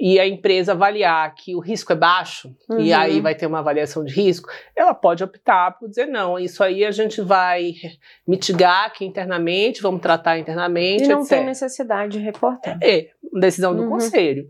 [0.00, 2.80] e a empresa avaliar que o risco é baixo, uhum.
[2.80, 6.64] e aí vai ter uma avaliação de risco, ela pode optar por dizer não, isso
[6.64, 7.74] aí a gente vai
[8.26, 11.28] mitigar aqui internamente, vamos tratar internamente, E não etc.
[11.28, 12.78] tem necessidade de reportar.
[12.82, 13.90] É, decisão do Uhum.
[13.90, 14.48] conselho.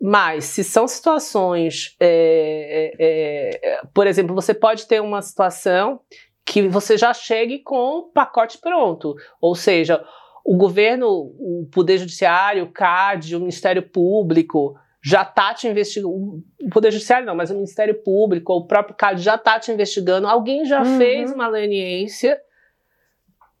[0.00, 6.00] Mas se são situações, é, é, é, por exemplo, você pode ter uma situação
[6.44, 10.04] que você já chegue com o pacote pronto, ou seja,
[10.44, 14.74] o governo, o Poder Judiciário, o CAD, o Ministério Público
[15.04, 19.20] já está te investigando, o Poder Judiciário não, mas o Ministério Público, o próprio CAD
[19.20, 20.96] já está te investigando, alguém já Uhum.
[20.98, 22.38] fez uma leniência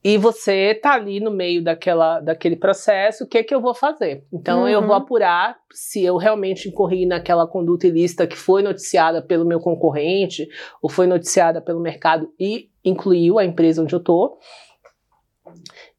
[0.04, 4.24] e você está ali no meio daquela, daquele processo, o que que eu vou fazer?
[4.32, 4.86] Então eu Uhum.
[4.86, 10.48] vou apurar se eu realmente incorri naquela conduta ilícita que foi noticiada pelo meu concorrente
[10.82, 14.38] ou foi noticiada pelo mercado e incluiu a empresa onde eu estou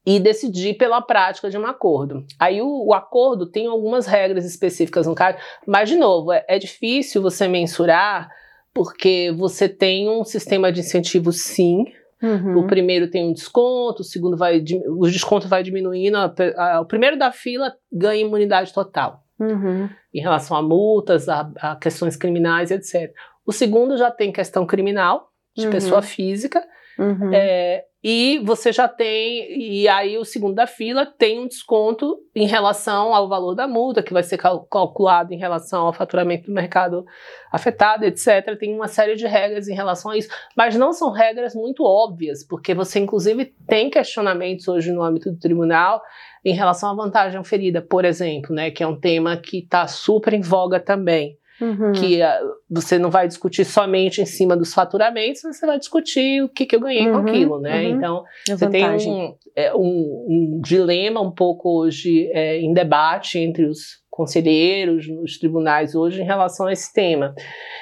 [0.06, 2.24] e decidir pela prática de um acordo.
[2.38, 6.58] Aí o, o acordo tem algumas regras específicas no caso, mas de novo, é, é
[6.58, 8.28] difícil você mensurar
[8.72, 11.84] porque você tem um sistema de incentivos sim,
[12.22, 12.60] Uhum.
[12.60, 16.86] o primeiro tem um desconto, o segundo vai, o desconto vai diminuindo, a a- o
[16.86, 19.90] primeiro da fila ganha imunidade total Uhum.
[20.14, 23.12] em relação a multas, a, a questões criminais, etc.
[23.44, 25.72] O segundo já tem questão criminal de Uhum.
[25.72, 26.64] pessoa física
[26.98, 27.32] Uhum.
[27.32, 32.46] é, e você já tem, e aí o segundo da fila tem um desconto em
[32.46, 36.52] relação ao valor da multa, que vai ser cal- calculado em relação ao faturamento do
[36.52, 37.02] mercado
[37.50, 38.58] afetado, etc.
[38.58, 42.46] Tem uma série de regras em relação a isso, mas não são regras muito óbvias,
[42.46, 46.02] porque você, inclusive, tem questionamentos hoje no âmbito do tribunal
[46.44, 50.34] em relação à vantagem oferida, por exemplo, né, que é um tema que está super
[50.34, 51.92] em voga também Uhum.
[51.92, 56.42] que ah, você não vai discutir somente em cima dos faturamentos, mas você vai discutir
[56.42, 57.84] o que, que eu ganhei com Uhum, aquilo, né?
[57.84, 57.90] uhum.
[57.96, 59.12] Então, A você tem vantagem.
[59.12, 65.38] um, é, um- um dilema um pouco hoje é, em debate entre os conselheiros nos
[65.38, 67.34] tribunais hoje em relação a esse tema.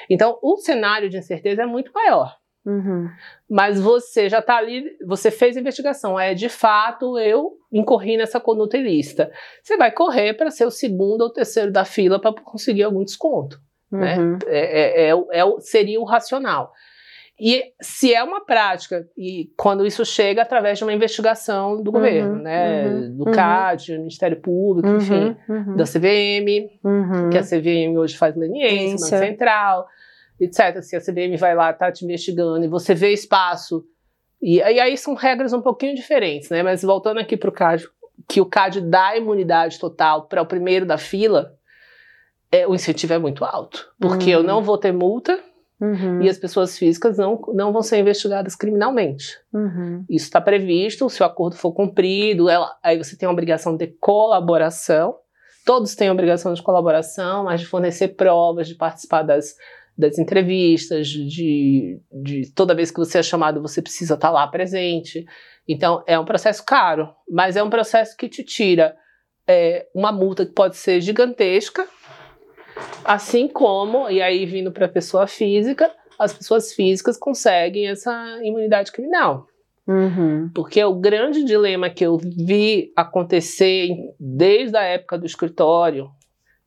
[0.09, 2.35] Então, o cenário de incerteza é muito maior.
[2.65, 3.09] Uhum.
[3.49, 8.39] Mas você já está ali, você fez a investigação, é de fato eu incorri nessa
[8.39, 9.31] conduta ilícita.
[9.61, 13.59] Você vai correr para ser o segundo ou terceiro da fila para conseguir algum desconto
[13.91, 14.17] né?
[14.17, 14.39] Uhum.
[14.47, 16.71] É, é- é é o- seria o racional.
[17.39, 21.91] E se é uma prática, e quando isso chega através de uma investigação do Uhum,
[21.91, 22.85] governo, né?
[22.87, 23.31] uhum, do uhum.
[23.33, 25.55] CAD, do Ministério Público, enfim, Uhum.
[25.57, 25.75] Uhum.
[25.75, 26.69] da CVM,
[27.31, 29.17] que a CVM hoje faz Leniência.
[29.17, 29.87] Banco Central,
[30.39, 30.81] etc.
[30.81, 33.83] Se a CVM vai lá, tá te investigando, e você vê espaço.
[34.41, 36.61] E, e aí são regras um pouquinho diferentes, né?
[36.63, 37.87] Mas voltando aqui para o CAD,
[38.27, 41.53] que o CAD dá imunidade total para o primeiro da fila,
[42.51, 43.89] é, o incentivo é muito alto.
[43.99, 44.45] Porque eu Uhum.
[44.45, 45.39] não vou ter multa
[45.81, 46.21] Uhum.
[46.21, 49.37] e as pessoas físicas não, não vão ser investigadas criminalmente.
[49.53, 50.05] Uhum.
[50.09, 53.87] Isso está previsto, se o acordo for cumprido, ela- aí você tem a obrigação de
[53.99, 55.15] colaboração.
[55.65, 59.55] Todos têm a obrigação de colaboração, mas de fornecer provas, de participar das,
[59.97, 65.25] das entrevistas, de, de toda vez que você é chamado, você precisa estar lá presente.
[65.67, 68.95] Então, é um processo caro, mas é um processo que te tira
[69.47, 71.87] é, uma multa que pode ser gigantesca,
[73.05, 78.91] assim como, e aí vindo para a pessoa física, as pessoas físicas conseguem essa imunidade
[78.91, 79.47] criminal.
[79.87, 80.49] Uhum.
[80.55, 83.89] Porque o grande dilema que eu vi acontecer
[84.19, 86.09] desde a época do escritório,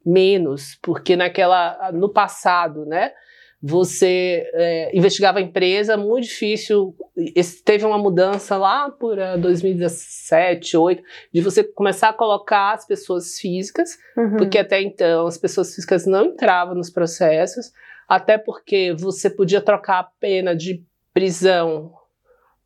[0.07, 3.13] menos, porque naquela no passado, né,
[3.61, 6.95] você é, investigava a empresa, muito difícil.
[7.35, 11.03] Esse- teve uma mudança lá por ah, 2017, 2018,
[11.33, 14.37] de você começar a colocar as pessoas físicas Uhum.
[14.37, 17.73] porque até então as pessoas físicas não entravam nos processos,
[18.09, 20.83] até porque você podia trocar a pena de
[21.13, 21.93] prisão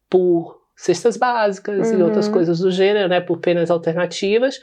[0.08, 2.04] por cestas básicas e Uhum.
[2.04, 4.60] outras coisas do gênero, né, por penas alternativas.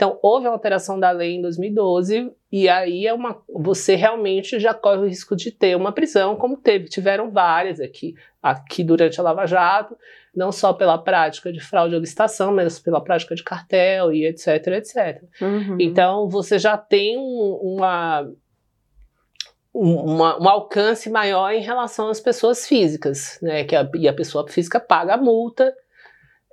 [0.00, 4.72] Então houve a alteração da lei em 2012 e aí é uma você realmente já
[4.72, 9.22] corre o risco de ter uma prisão, como teve, tiveram várias aqui, aqui durante a
[9.22, 9.94] Lava Jato,
[10.34, 14.66] não só pela prática de fraude à licitação, mas pela prática de cartel e etc,
[14.68, 15.22] etc.
[15.38, 15.76] Uhum.
[15.78, 18.22] Então você já tem um, uma,
[19.74, 23.64] um, uma- um alcance maior em relação às pessoas físicas, né?
[23.64, 25.74] Que a, e a pessoa física paga a multa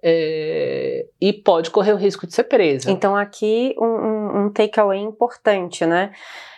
[0.04, 2.92] é, e pode correr o risco de ser presa.
[2.92, 6.12] Então, aqui um, um, um takeaway importante, né?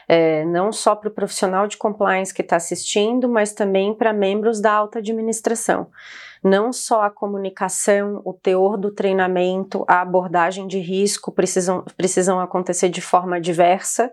[0.07, 4.59] É, não só para o profissional de compliance que está assistindo, mas também para membros
[4.59, 5.87] da alta administração.
[6.43, 12.89] Não só a comunicação, o teor do treinamento, a abordagem de risco precisam, precisam acontecer
[12.89, 14.11] de forma diversa,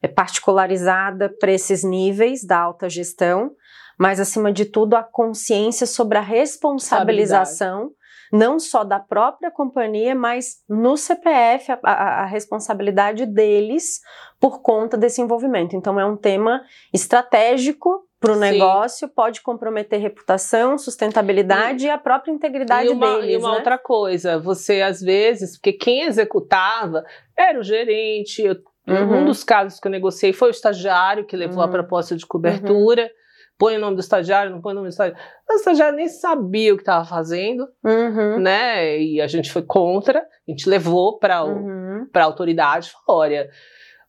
[0.00, 3.50] é, particularizada para esses níveis da alta gestão,
[3.98, 7.90] mas acima de tudo a consciência sobre a responsabilização
[8.32, 14.00] não só da própria companhia, mas no CPF, a, a, a responsabilidade deles
[14.40, 15.76] por conta desse envolvimento.
[15.76, 16.62] Então, é um tema
[16.92, 23.18] estratégico para o negócio, pode comprometer reputação, sustentabilidade e, e a própria integridade e uma,
[23.18, 23.34] deles.
[23.34, 23.56] E uma né?
[23.58, 27.04] outra coisa, você às vezes, porque quem executava
[27.36, 28.56] era o gerente, eu,
[28.88, 29.20] uhum.
[29.20, 31.64] um dos casos que eu negociei foi o estagiário que levou uhum.
[31.64, 33.02] a proposta de cobertura.
[33.02, 33.25] Uhum
[33.58, 35.22] põe o nome do estagiário, não põe o nome do estagiário.
[35.48, 38.38] O estagiário nem sabia o que estava fazendo, uhum.
[38.38, 39.00] né?
[39.00, 42.06] E a gente foi contra, a gente levou para uhum.
[42.12, 43.50] a autoridade, falou, olha,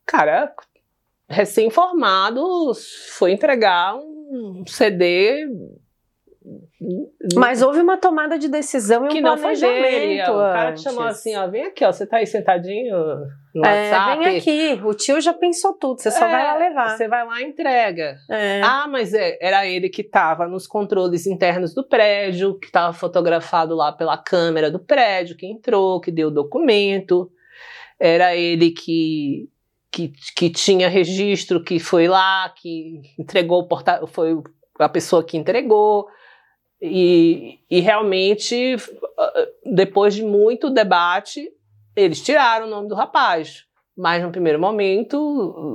[0.06, 0.54] cara,
[1.30, 2.72] recém-formado
[3.18, 5.48] foi entregar um CD
[7.36, 10.22] mas houve uma tomada de decisão e um que não foi dele.
[10.24, 12.96] O cara te chamou assim, ó, vem aqui, ó, você tá aí sentadinho
[13.54, 14.24] no é, WhatsApp.
[14.24, 16.98] Vem aqui, o tio já pensou tudo, você só é, vai lá levar.
[16.98, 18.18] Você vai lá e entrega.
[18.30, 18.62] É.
[18.64, 23.76] Ah, mas é, era ele que estava nos controles internos do prédio, que estava fotografado
[23.76, 27.32] lá pela câmera do prédio, que entrou, que deu o documento.
[28.00, 29.50] Era ele que
[29.90, 34.38] que, que tinha registro, que foi lá, que entregou o porta foi
[34.80, 36.08] a pessoa que entregou.
[36.82, 38.76] E, e realmente,
[39.66, 41.52] depois de muito debate,
[41.96, 43.66] eles tiraram o nome do rapaz.
[43.98, 45.18] Mas no primeiro momento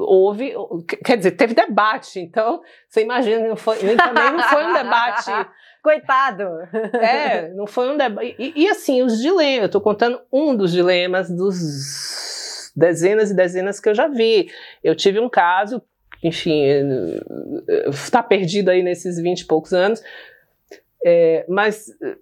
[0.06, 0.54] houve,
[1.04, 2.20] quer dizer, teve debate.
[2.20, 5.30] Então, você imagina, não foi, também não foi um debate.
[5.82, 6.44] Coitado!
[6.94, 8.36] É, não foi um debate.
[8.38, 13.80] E, e assim, os dilemas, eu estou contando um dos dilemas dos dezenas e dezenas
[13.80, 14.48] que eu já vi.
[14.84, 15.82] Eu tive um caso,
[16.22, 16.62] enfim,
[17.90, 20.00] está perdido aí nesses vinte e poucos anos,
[21.04, 22.16] é, mas eh,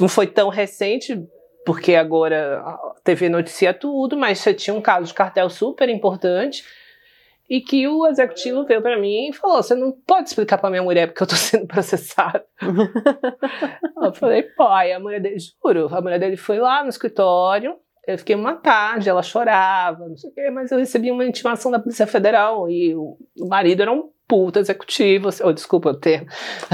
[0.00, 1.26] não foi tão recente,
[1.64, 6.64] porque agora a TV noticia tudo, mas você tinha um caso de cartel super importante
[7.48, 10.82] e que o executivo veio para mim e falou: Você não pode explicar para minha
[10.82, 12.44] mulher porque eu tô sendo processado.
[14.02, 17.76] eu falei: Pai, a mulher dele, juro, a mulher dele foi lá no escritório.
[18.06, 21.70] Eu fiquei uma tarde, ela chorava, não sei o quê, mas eu recebi uma intimação
[21.70, 26.28] da Polícia Federal e o marido era um puta executivo, ou oh, desculpa o termo.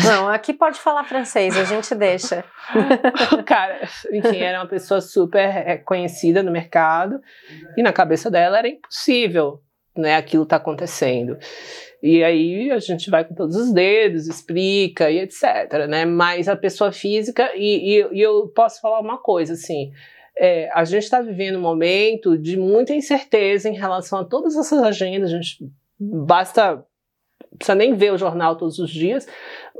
[0.04, 2.44] Não, aqui pode falar francês, a gente deixa.
[3.46, 7.20] cara, enfim, era uma pessoa super é, conhecida no mercado
[7.76, 9.62] e na cabeça dela era impossível,
[9.96, 11.38] né, aquilo tá acontecendo.
[12.02, 16.56] E aí a gente vai com todos os dedos, explica e etc, né, mas a
[16.56, 19.92] pessoa física, e, e, e eu posso falar uma coisa, assim,
[20.36, 24.82] é, a gente está vivendo um momento de muita incerteza em relação a todas essas
[24.82, 25.58] agendas, a gente
[26.00, 26.84] basta
[27.58, 29.26] precisa nem ver o jornal todos os dias,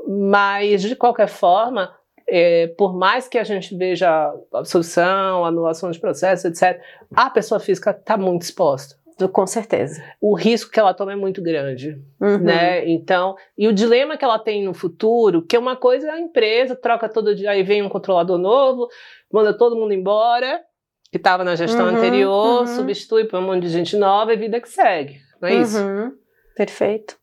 [0.07, 1.93] mas de qualquer forma,
[2.27, 6.79] é, por mais que a gente veja absolução, anulação de processo, etc.,
[7.15, 8.95] a pessoa física está muito exposta.
[9.31, 10.03] Com certeza.
[10.19, 12.37] O risco que ela toma é muito grande, uhum.
[12.37, 12.85] né?
[12.89, 16.75] Então, e o dilema que ela tem no futuro, que é uma coisa a empresa
[16.75, 18.89] troca todo dia, aí vem um controlador novo,
[19.31, 20.61] manda todo mundo embora,
[21.09, 22.67] que estava na gestão uhum, anterior, uhum.
[22.67, 25.79] substitui por um monte de gente nova e vida que segue, não é isso?
[25.79, 26.11] Uhum.
[26.57, 27.15] Perfeito.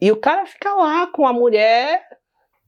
[0.00, 2.02] E o cara fica lá com a mulher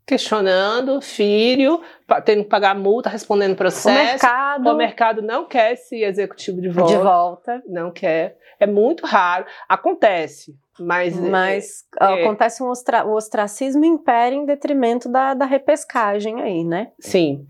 [0.07, 1.81] questionando, filho,
[2.25, 3.89] tendo que pagar multa, respondendo processo.
[3.89, 4.71] O mercado.
[4.71, 6.93] O mercado não quer esse executivo de volta.
[6.93, 7.63] De volta.
[7.67, 8.37] Não quer.
[8.59, 9.47] É muito raro.
[9.69, 11.19] Acontece, mas.
[11.19, 16.93] Mas é, acontece um ostra, o ostracismo impera em detrimento da, da repescagem aí, né?
[16.99, 17.47] Sim.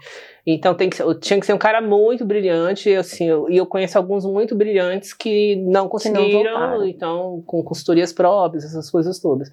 [0.47, 3.67] Então tem que ser, tinha que ser um cara muito brilhante, assim, eu, e eu
[3.67, 9.49] conheço alguns muito brilhantes que não conseguiram, não então, com consultorias próprias, essas coisas todas.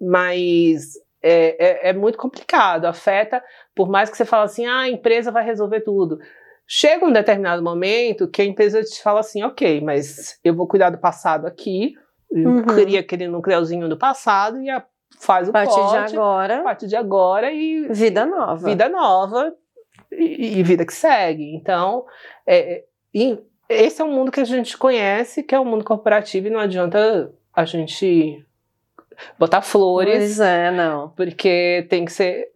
[0.00, 3.42] Mas é, é, é, muito complicado, afeta,
[3.74, 6.18] por mais que você fale assim, ah, a empresa vai resolver tudo.
[6.66, 10.88] Chega um determinado momento que a empresa te fala assim, ok, mas eu vou cuidar
[10.88, 11.94] do passado aqui,
[12.30, 12.62] uhum.
[12.64, 14.84] cria aquele nucleozinho do passado e a,
[15.18, 18.88] faz o a partir pote, de agora, a partir de agora e vida nova, vida
[18.88, 19.54] nova
[20.12, 21.54] e, e vida que segue.
[21.54, 22.04] Então,
[22.46, 22.84] é,
[23.68, 26.50] esse é um mundo que a gente conhece, que é o um mundo corporativo e
[26.50, 28.44] não adianta a gente
[29.38, 30.16] botar flores.
[30.16, 31.10] Pois é, não.
[31.10, 32.50] Porque tem que ser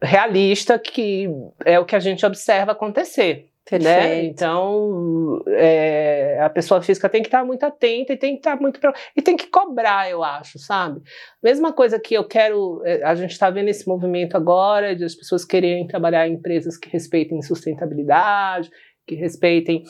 [0.00, 1.28] realista, que
[1.64, 3.48] é o que a gente observa acontecer.
[3.70, 4.24] Né?
[4.24, 8.80] Então, é, a pessoa física tem que estar muito atenta e tem que estar muito.
[9.16, 11.00] E tem que cobrar, eu acho, sabe?
[11.42, 12.82] Mesma coisa que eu quero.
[12.84, 16.76] Eh, a gente está vendo esse movimento agora de as pessoas quererem trabalhar em empresas
[16.76, 18.70] que respeitem sustentabilidade,
[19.06, 19.84] que respeitem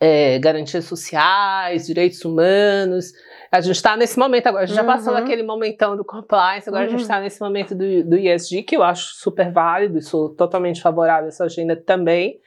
[0.00, 3.12] é, garantias sociais, direitos humanos.
[3.52, 4.86] A gente está nesse momento agora, a gente uhum.
[4.86, 6.88] já passou daquele momentão do compliance, agora uhum.
[6.88, 7.22] a gente está uhum.
[7.22, 11.28] nesse momento do, do ESG, que eu acho super válido, e sou totalmente favorável a
[11.28, 12.40] essa agenda também.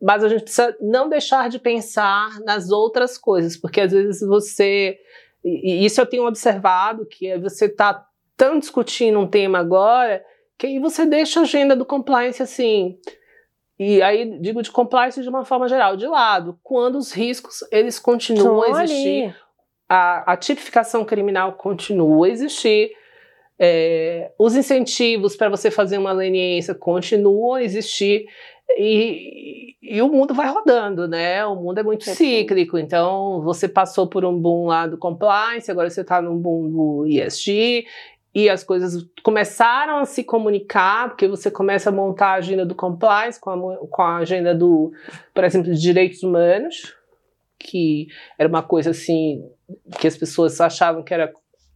[0.00, 4.98] Mas a gente precisa não deixar de pensar nas outras coisas, porque às vezes você.
[5.44, 8.04] E isso eu tenho observado, que é você está
[8.36, 10.22] tão discutindo um tema agora,
[10.58, 12.98] que aí você deixa a agenda do compliance assim
[13.78, 17.98] e aí digo de compliance de uma forma geral, de lado, quando os riscos eles
[17.98, 19.36] continuam a existir,
[19.88, 22.92] a, a, tipificação criminal continua a existir,
[23.58, 28.26] é, os incentivos para você fazer uma leniência continuam a existir
[28.76, 31.44] e, e, o mundo vai rodando, né?
[31.46, 35.88] O mundo é muito cíclico, então você passou por um boom lá do compliance, agora
[35.88, 37.86] você está num boom do ESG,
[38.34, 42.74] e as coisas começaram a se comunicar, porque você começa a montar a agenda do
[42.74, 44.92] compliance com a, com a agenda do,
[45.32, 46.94] por exemplo, de direitos humanos,
[47.58, 48.08] que
[48.38, 49.42] era uma coisa assim
[49.98, 51.32] que as pessoas achavam que era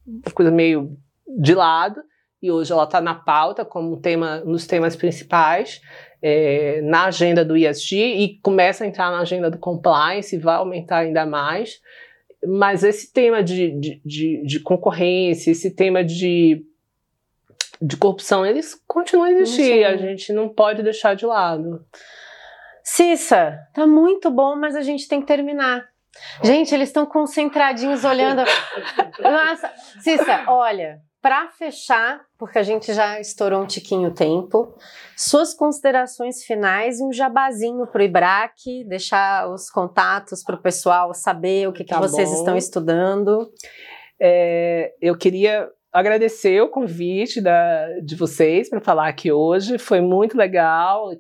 [0.06, 0.98] uma coisa meio
[1.38, 2.02] de lado,
[2.42, 5.80] e hoje ela está na pauta como tema, nos temas principais,
[6.22, 10.56] é, na agenda do ESG, e começa a entrar na agenda do compliance, e vai
[10.56, 11.80] aumentar ainda mais
[12.46, 16.64] mas esse tema de, de, de, de concorrência, esse tema de,
[17.80, 19.84] de corrupção, eles continuam a existir.
[19.84, 21.84] A gente não pode deixar de lado.
[22.82, 25.88] Cissa, tá muito bom, mas a gente tem que terminar.
[26.42, 28.42] Gente, eles estão concentradinhos olhando.
[29.20, 34.74] Nossa, Cissa, olha, para fechar, porque a gente já estourou um tiquinho o tempo,
[35.16, 41.12] suas considerações finais e um jabazinho para o IBRAC, deixar os contatos para o pessoal
[41.12, 43.50] saber o que, tá que vocês estão estudando.
[44.18, 49.76] É, eu queria agradecer o convite da, de vocês para falar aqui hoje.
[49.76, 51.10] Foi muito legal.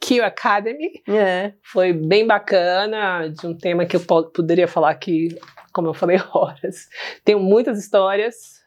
[0.00, 1.52] Q Academy é.
[1.62, 5.36] foi bem bacana, de um tema que eu poderia falar aqui,
[5.72, 6.88] como eu falei, horas.
[7.24, 8.57] Tenho muitas histórias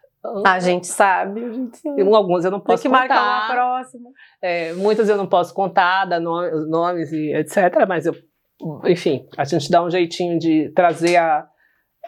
[0.45, 2.01] a gente sabe, a gente sabe.
[2.01, 3.15] Alguns eu não posso Tem que contar.
[3.15, 4.09] marcar uma próxima.
[4.41, 7.86] É, muitas eu não posso contar, dar nome, nomes e etc.
[7.88, 8.13] Mas eu,
[8.86, 11.47] enfim, a gente dá um jeitinho de trazer a,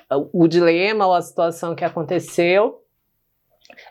[0.09, 2.79] a, o dilema ou a situação que aconteceu.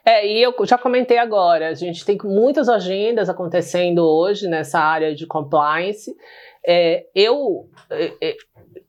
[0.05, 5.15] É, e eu já comentei agora, a gente tem muitas agendas acontecendo hoje nessa área
[5.15, 6.15] de compliance.
[6.65, 8.37] É, eu, é, é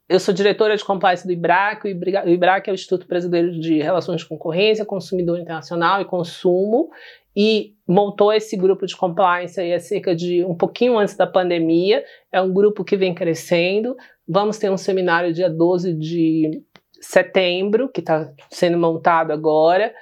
[0.09, 4.21] eu sou diretora de compliance do IBRAC, o IBRAC é o Instituto Brasileiro de Relações
[4.21, 6.89] de Concorrência, Consumidor Internacional e Consumo,
[7.35, 12.03] e montou esse grupo de compliance aí há cerca de um pouquinho antes da pandemia.
[12.31, 13.95] É um grupo que vem crescendo.
[14.27, 16.61] Vamos ter um seminário dia 12 de
[17.01, 19.93] setembro, que está sendo montado agora.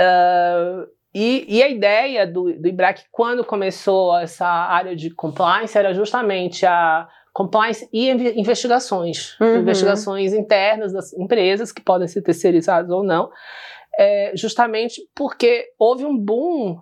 [0.00, 5.94] Uh, e, e, a ideia do, do IBRAC, quando começou essa área de compliance, era
[5.94, 9.56] justamente a compliance e investigações, uhum.
[9.56, 13.28] investigações internas das empresas que podem ser terceirizadas ou não,
[13.98, 16.80] é, justamente porque houve um boom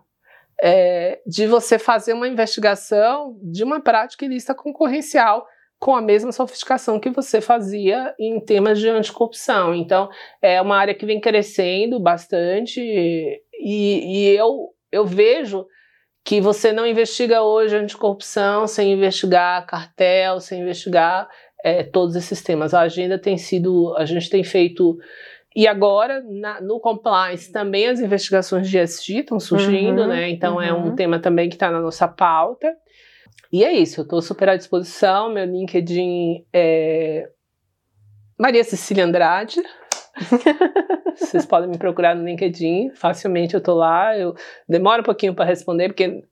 [0.62, 5.46] é, de você fazer uma investigação de uma prática ilícita concorrencial
[5.80, 9.74] com a mesma sofisticação que você fazia em temas de anticorrupção.
[9.74, 10.08] Então,
[10.40, 15.66] é uma área que vem crescendo bastante e, e eu, eu vejo
[16.24, 21.28] que você não investiga hoje anticorrupção sem investigar cartel, sem investigar
[21.64, 22.74] é, todos esses temas.
[22.74, 24.98] A agenda tem sido, a gente tem feito
[25.54, 30.30] e agora, na, no compliance, também as investigações de ESG estão surgindo, uhum, né?
[30.30, 30.62] Então uhum.
[30.62, 30.96] é um uhum.
[30.96, 32.74] tema também que está na nossa pauta.
[33.52, 35.30] E é isso, eu estou super à disposição.
[35.30, 37.28] Meu LinkedIn é
[38.38, 39.62] Maria Cecília Andrade.
[41.16, 44.16] Vocês podem me procurar no LinkedIn, facilmente eu tô lá.
[44.16, 44.34] Eu
[44.68, 46.24] demoro um pouquinho para responder, porque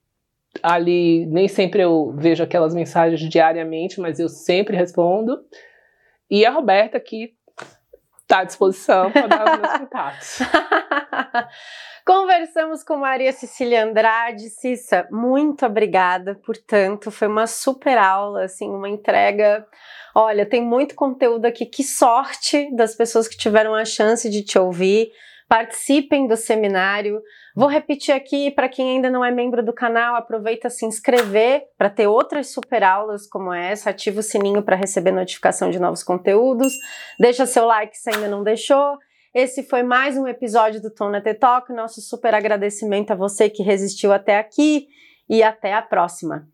[0.63, 5.39] ali nem sempre eu vejo aquelas mensagens diariamente, mas eu sempre respondo.
[6.31, 7.35] E a Roberta aqui
[8.23, 10.39] está à disposição para dar os meus contatos.
[12.07, 14.49] Conversamos com Maria Cecília Andrade.
[14.51, 17.11] Cissa, muito obrigada por tanto.
[17.11, 19.67] Foi uma super aula, assim, uma entrega
[20.15, 21.67] Olha, tem muito conteúdo aqui.
[21.67, 25.11] Que sorte das pessoas que tiveram a chance de te ouvir.
[25.49, 27.21] Participem do seminário.
[27.57, 31.91] Vou repetir aqui para quem ainda não é membro do canal, aproveita se inscrever para
[31.91, 36.75] ter outras super aulas como essa, ativa o sininho para receber notificação de novos conteúdos,
[37.19, 38.97] deixa seu like se ainda não deixou.
[39.35, 41.73] Esse foi mais um episódio do Tom T Talk.
[41.73, 44.89] Nosso super agradecimento a você que resistiu até aqui
[45.29, 46.49] e até a próxima.